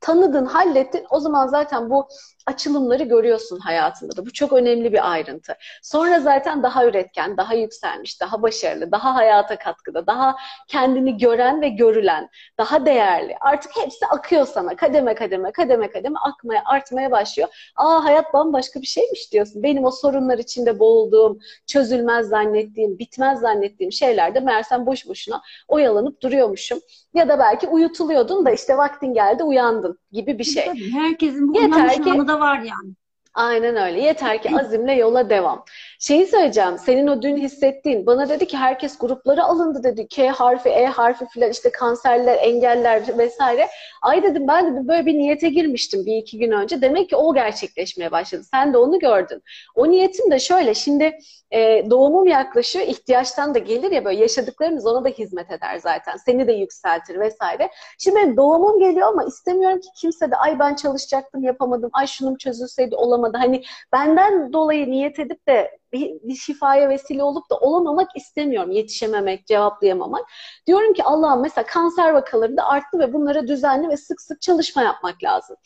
[0.00, 1.04] tanıdın, hallettin.
[1.10, 2.08] O zaman zaten bu
[2.48, 4.26] açılımları görüyorsun hayatında da.
[4.26, 5.56] Bu çok önemli bir ayrıntı.
[5.82, 10.36] Sonra zaten daha üretken, daha yükselmiş, daha başarılı, daha hayata katkıda, daha
[10.68, 12.28] kendini gören ve görülen,
[12.58, 13.36] daha değerli.
[13.40, 14.76] Artık hepsi akıyor sana.
[14.76, 17.48] Kademe kademe, kademe kademe akmaya, artmaya başlıyor.
[17.76, 19.62] Aa hayat bambaşka bir şeymiş diyorsun.
[19.62, 26.78] Benim o sorunlar içinde boğulduğum, çözülmez zannettiğim, bitmez zannettiğim şeylerde meğersem boş boşuna oyalanıp duruyormuşum.
[27.14, 30.64] Ya da belki uyutuluyordun da işte vaktin geldi uyandın gibi bir şey.
[30.64, 32.94] Tabii, herkesin bu Yeter uyanış ki- anı da var yani.
[33.34, 34.00] Aynen öyle.
[34.00, 35.64] Yeter ki azimle yola devam.
[35.98, 36.78] Şeyi söyleyeceğim.
[36.78, 38.06] Senin o dün hissettiğin.
[38.06, 40.08] Bana dedi ki herkes gruplara alındı dedi.
[40.08, 43.68] K harfi, E harfi filan işte kanserler, engeller vesaire.
[44.02, 46.80] Ay dedim ben dedim böyle bir niyete girmiştim bir iki gün önce.
[46.82, 48.42] Demek ki o gerçekleşmeye başladı.
[48.54, 49.42] Sen de onu gördün.
[49.74, 50.74] O niyetim de şöyle.
[50.74, 51.18] Şimdi
[51.50, 52.86] e, doğumum yaklaşıyor.
[52.86, 56.16] ihtiyaçtan da gelir ya böyle yaşadıklarımız ona da hizmet eder zaten.
[56.16, 57.70] Seni de yükseltir vesaire.
[57.98, 61.90] Şimdi benim doğumum geliyor ama istemiyorum ki kimse de ay ben çalışacaktım yapamadım.
[61.92, 63.36] Ay şunum çözülseydi olamadı.
[63.40, 68.70] Hani benden dolayı niyet edip de bir, bir şifaya vesile olup da olamamak istemiyorum.
[68.70, 70.26] Yetişememek, cevaplayamamak.
[70.66, 74.82] Diyorum ki Allah'ım mesela kanser vakaları da arttı ve bunlara düzenli ve sık sık çalışma
[74.82, 75.56] yapmak lazım.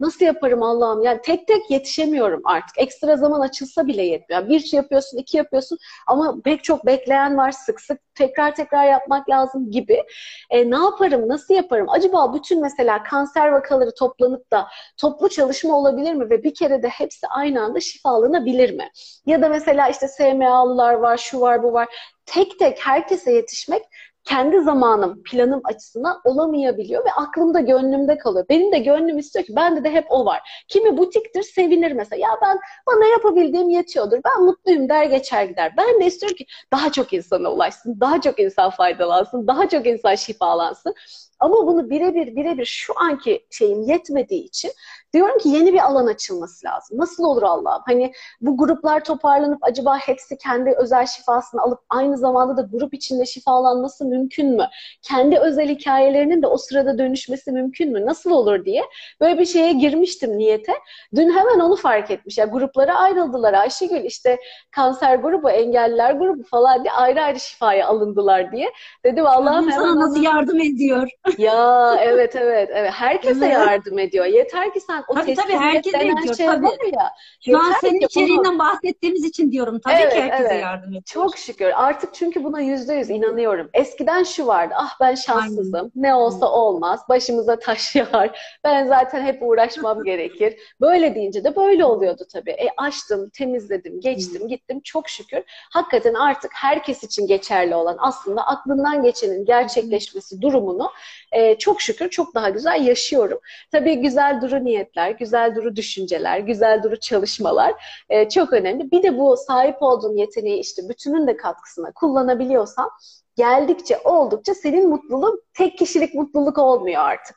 [0.00, 1.02] Nasıl yaparım Allah'ım?
[1.02, 2.78] Yani tek tek yetişemiyorum artık.
[2.78, 4.48] Ekstra zaman açılsa bile yetmiyor.
[4.48, 7.52] Bir şey yapıyorsun, iki yapıyorsun ama pek çok bekleyen var.
[7.52, 10.02] Sık sık tekrar tekrar yapmak lazım gibi.
[10.50, 11.86] E, ne yaparım, nasıl yaparım?
[11.88, 16.30] Acaba bütün mesela kanser vakaları toplanıp da toplu çalışma olabilir mi?
[16.30, 18.90] Ve bir kere de hepsi aynı anda şifalanabilir mi?
[19.26, 21.88] Ya da mesela işte SMA'lılar var, şu var, bu var.
[22.26, 23.82] Tek tek herkese yetişmek
[24.28, 28.46] kendi zamanım, planım açısından olamayabiliyor ve aklımda, gönlümde kalıyor.
[28.48, 30.64] Benim de gönlüm istiyor ki bende de hep o var.
[30.68, 32.20] Kimi butiktir, sevinir mesela.
[32.20, 34.18] Ya ben bana yapabildiğim yetiyordur.
[34.24, 35.72] Ben mutluyum der geçer gider.
[35.76, 40.14] Ben de istiyorum ki daha çok insana ulaşsın, daha çok insan faydalansın, daha çok insan
[40.14, 40.94] şifalansın.
[41.40, 44.70] Ama bunu birebir birebir şu anki şeyim yetmediği için
[45.12, 46.98] diyorum ki yeni bir alan açılması lazım.
[46.98, 47.82] Nasıl olur Allah'ım?
[47.86, 53.26] Hani bu gruplar toparlanıp acaba hepsi kendi özel şifasını alıp aynı zamanda da grup içinde
[53.26, 54.68] şifalanması mümkün mü?
[55.02, 58.06] Kendi özel hikayelerinin de o sırada dönüşmesi mümkün mü?
[58.06, 58.82] Nasıl olur diye
[59.20, 60.72] böyle bir şeye girmiştim niyete.
[61.14, 62.38] Dün hemen onu fark etmiş.
[62.38, 63.54] Ya gruplara ayrıldılar.
[63.54, 64.38] Ayşegül işte
[64.70, 68.72] kanser grubu, engelliler grubu falan diye ayrı ayrı şifaya alındılar diye.
[69.04, 71.08] Dedim Allah'ım hemen sana nasıl yardım ediyor?
[71.38, 72.90] Ya evet evet evet.
[72.92, 74.24] Herkese yardım ediyor.
[74.26, 76.66] Yeter ki sen o Tabii, tabii, herkese denen ediyor, şey tabii.
[76.66, 77.12] var ya.
[77.44, 79.80] Şu an senin içeriğinden bahsettiğimiz için diyorum.
[79.80, 80.62] Tabii Evet, ki herkese evet.
[80.62, 81.02] yardım ediyor.
[81.06, 81.70] Çok şükür.
[81.74, 83.70] Artık çünkü buna yüzde yüz inanıyorum.
[83.74, 84.74] Eskiden şu vardı.
[84.76, 85.92] Ah ben şanssızım.
[85.94, 87.00] Ne olsa olmaz.
[87.08, 88.58] Başımıza taş yağar.
[88.64, 90.56] Ben zaten hep uğraşmam gerekir.
[90.80, 92.50] Böyle deyince de böyle oluyordu tabii.
[92.50, 94.80] E açtım, temizledim, geçtim, gittim.
[94.84, 95.42] Çok şükür.
[95.72, 100.90] Hakikaten artık herkes için geçerli olan aslında aklından geçenin gerçekleşmesi durumunu
[101.32, 103.38] e, çok şükür çok daha güzel yaşıyorum.
[103.72, 107.74] Tabii güzel duru niyetler, güzel duru düşünceler, güzel duru çalışmalar
[108.08, 108.90] e, çok önemli.
[108.90, 112.90] Bir de bu sahip olduğun yeteneği işte bütünün de katkısına kullanabiliyorsan
[113.36, 117.36] geldikçe oldukça senin mutluluğun tek kişilik mutluluk olmuyor artık.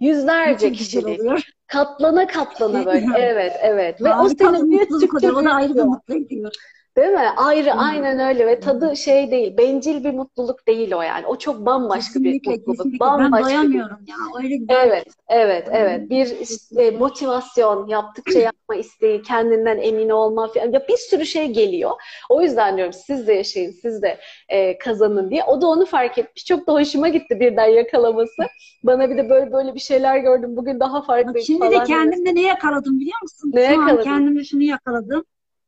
[0.00, 1.20] Yüzlerce kişilik.
[1.66, 3.06] Katlana katlana böyle.
[3.18, 4.02] Evet, evet.
[4.02, 5.32] Ve o Harika bir seni mutluluk oluyor.
[5.32, 6.52] O da ayrı bir mutlu ediyor.
[6.98, 7.28] Değil mi?
[7.36, 7.80] Ayrı, mi?
[7.80, 11.26] aynen öyle ve tadı şey değil, bencil bir mutluluk değil o yani.
[11.26, 13.06] O çok bambaşka bir Kesinlikle, mutluluk, kesinlikle.
[13.06, 14.16] Ben bambaşka bir doyamıyorum ya.
[14.42, 14.86] Öyle güzel.
[14.86, 16.10] Evet, evet, evet.
[16.10, 20.72] Bir işte motivasyon, yaptıkça yapma isteği, kendinden emin olma falan.
[20.72, 21.90] Ya bir sürü şey geliyor.
[22.28, 24.18] O yüzden diyorum siz de yaşayın, siz de
[24.48, 25.44] e, kazanın diye.
[25.44, 26.44] O da onu fark etmiş.
[26.44, 28.42] Çok da hoşuma gitti birden yakalaması.
[28.82, 30.56] Bana bir de böyle böyle bir şeyler gördüm.
[30.56, 33.50] Bugün daha Bak farklıydı şimdi falan de kendimde ne yakaladım biliyor musun?
[33.54, 34.02] Ne Şu an yakaladın?
[34.04, 35.24] kendimde şunu yakaladım.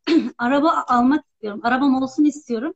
[0.39, 1.61] Araba almak istiyorum.
[1.65, 2.75] Arabam olsun istiyorum.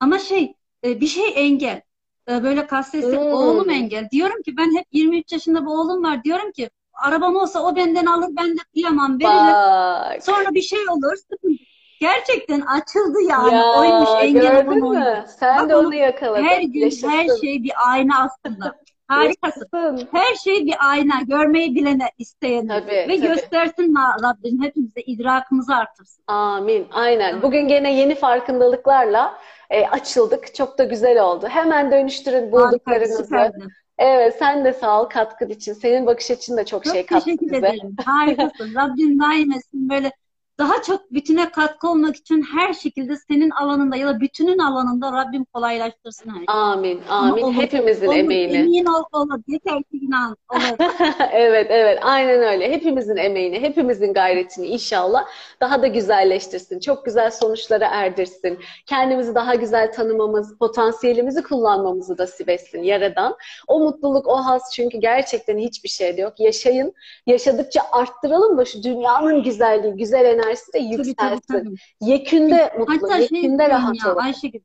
[0.00, 0.54] Ama şey
[0.84, 1.82] e, bir şey engel.
[2.30, 3.32] E, Böyle kastetse Hmm.
[3.32, 4.08] oğlum engel.
[4.10, 6.24] Diyorum ki ben hep 23 yaşında bir oğlum var.
[6.24, 9.46] Diyorum ki arabam olsa o benden alır ben de kıyamam veririm.
[9.46, 10.24] Bak.
[10.24, 11.62] Sonra bir şey olur sıkıntı.
[12.00, 13.52] Gerçekten açıldı yani.
[13.54, 14.98] Ya Oymuş engel gördün oymuş.
[14.98, 15.24] mü?
[15.38, 16.44] Sen Bak de onu yakaladın.
[16.44, 17.08] Her gün Yaşasın.
[17.08, 18.81] her şey bir ayna aslında.
[19.16, 20.08] Harikasın.
[20.12, 21.14] Her şey bir ayna.
[21.26, 22.68] Görmeyi bilene, isteyene.
[22.68, 23.20] Tabii, Ve tabii.
[23.20, 26.24] göstersin ma- Rabbim hepimize idrakımızı artırsın.
[26.26, 26.86] Amin.
[26.92, 27.42] Aynen.
[27.42, 29.38] Bugün gene yeni farkındalıklarla
[29.70, 30.54] e, açıldık.
[30.54, 31.46] Çok da güzel oldu.
[31.48, 33.52] Hemen dönüştürün bulduklarınızı.
[33.98, 35.72] Evet, sen de sağ ol katkın için.
[35.72, 37.56] Senin bakış açın da çok Çok şey kattı teşekkür bize.
[37.56, 37.96] ederim.
[38.04, 38.74] Harikasın.
[38.74, 40.12] Rabbim daim etsin böyle
[40.58, 45.44] daha çok bütüne katkı olmak için her şekilde senin alanında ya da bütünün alanında Rabbim
[45.44, 46.46] kolaylaştırsın her şeyi.
[46.46, 47.00] Amin.
[47.08, 47.42] Amin.
[47.42, 48.56] olur, Hepimizin olur, emeğini.
[48.56, 49.40] Emin ol, olur.
[49.46, 50.36] Yeter ki inan.
[50.50, 50.92] Olur.
[51.32, 51.98] Evet, evet.
[52.02, 52.72] Aynen öyle.
[52.72, 55.24] Hepimizin emeğini, hepimizin gayretini inşallah
[55.60, 56.80] daha da güzelleştirsin.
[56.80, 58.58] Çok güzel sonuçlara erdirsin.
[58.86, 63.36] Kendimizi daha güzel tanımamız, potansiyelimizi kullanmamızı da etsin Yaradan.
[63.68, 66.40] O mutluluk, o haz çünkü gerçekten hiçbir şeyde yok.
[66.40, 66.92] Yaşayın.
[67.26, 71.40] Yaşadıkça arttıralım da şu dünyanın güzelliği, güzel enerjisi de Tabii, tabii, yükselsin.
[71.48, 71.74] tabii.
[72.00, 74.20] Yekünde mutlu, Hatta şey yekünde istiyorum rahat ya olun.
[74.22, 74.60] Ayşegül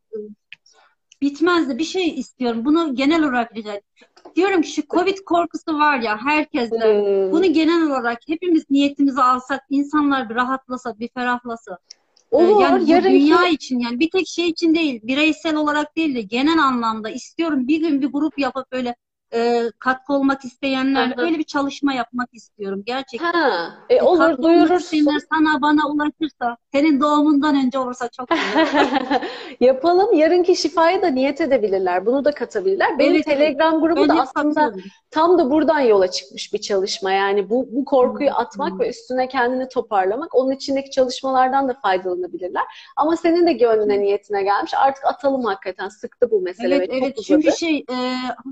[1.22, 2.66] bitmez de bir şey istiyorum.
[2.66, 4.34] Bunu genel olarak rica ediyorum.
[4.36, 6.76] Diyorum ki şu Covid korkusu var ya herkeste.
[6.78, 7.32] Hmm.
[7.32, 11.78] Bunu genel olarak hepimiz niyetimizi alsak, insanlar bir rahatlasa, bir ferahlasa.
[12.32, 15.96] Ee, Olur, yani bu yarınki- dünya için yani bir tek şey için değil, bireysel olarak
[15.98, 18.96] değil de genel anlamda istiyorum bir gün bir grup yapıp böyle
[19.34, 21.26] e, katkı olmak isteyenlerle Hı hı.
[21.26, 23.32] öyle bir çalışma yapmak istiyorum gerçekten.
[23.34, 24.78] Ha, e, Bir olur duyurursun.
[24.98, 29.68] isteyenler sana bana ulaşırsa, senin doğumundan önce olursa çok iyi.
[29.68, 30.14] Yapalım.
[30.14, 32.06] Yarınki şifaya da niyet edebilirler.
[32.06, 33.00] Bunu da katabilirler.
[33.00, 33.26] Benim Evet.
[33.26, 34.74] Telegram grubu Ben da aslında
[35.12, 37.12] tam da buradan yola çıkmış bir çalışma.
[37.12, 38.38] Yani bu, bu korkuyu Hmm.
[38.38, 40.36] atmak ve üstüne kendini toparlamak.
[40.36, 42.64] Onun içindeki çalışmalardan da faydalanabilirler.
[42.96, 44.74] Ama senin de gönlüne, niyetine gelmiş.
[44.78, 45.90] Artık atalım hakikaten.
[45.90, 47.96] Sıktı bu mesele Evet evet çünkü şey e,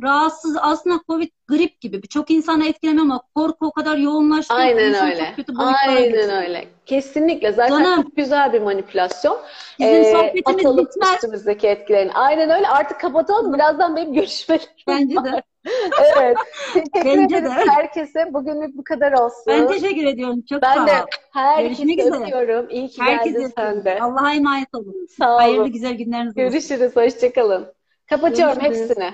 [0.03, 4.93] rahatsız aslında Covid grip gibi birçok insanı etkilemiyor ama korku o kadar yoğunlaştı ki Aynen
[4.93, 5.25] öyle.
[5.25, 6.41] çok kötü Aynen getiriyor.
[6.43, 6.67] öyle.
[6.85, 7.51] Kesinlikle.
[7.51, 8.03] Zaten Canım.
[8.03, 9.37] çok güzel bir manipülasyon.
[9.79, 11.13] Bizim Ee, sohbetimiz atalım bitmez.
[11.15, 12.11] üstümüzdeki etkilerini.
[12.13, 12.67] Aynen öyle.
[12.67, 13.53] Artık kapatalım.
[13.53, 15.23] Birazdan benim görüşmelerim Bence var.
[15.23, 15.43] de.
[16.15, 16.37] Evet.
[16.73, 17.71] Teşekkür Bence ederiz de.
[17.71, 18.33] herkese.
[18.33, 19.43] Bugünlük bu kadar olsun.
[19.47, 20.41] Ben teşekkür ediyorum.
[20.49, 21.05] Çok Ben sağ de ol.
[21.33, 22.23] herkese Görüşmek üzere.
[22.23, 22.69] öpüyorum.
[22.69, 23.99] İyi ki Herkese geldin sen de.
[23.99, 25.07] Allah'a emanet olun.
[25.17, 25.71] Sağ Hayırlı olun.
[25.71, 26.51] güzel günleriniz olsun.
[26.51, 26.95] Görüşürüz.
[26.95, 27.73] Hoşçakalın.
[28.07, 28.89] Kapatıyorum Görüşürüz.
[28.89, 29.13] hepsini.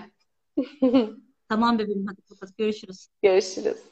[1.52, 2.58] Tamam bebeğim hadi kapat.
[2.58, 3.08] Görüşürüz.
[3.22, 3.91] Görüşürüz.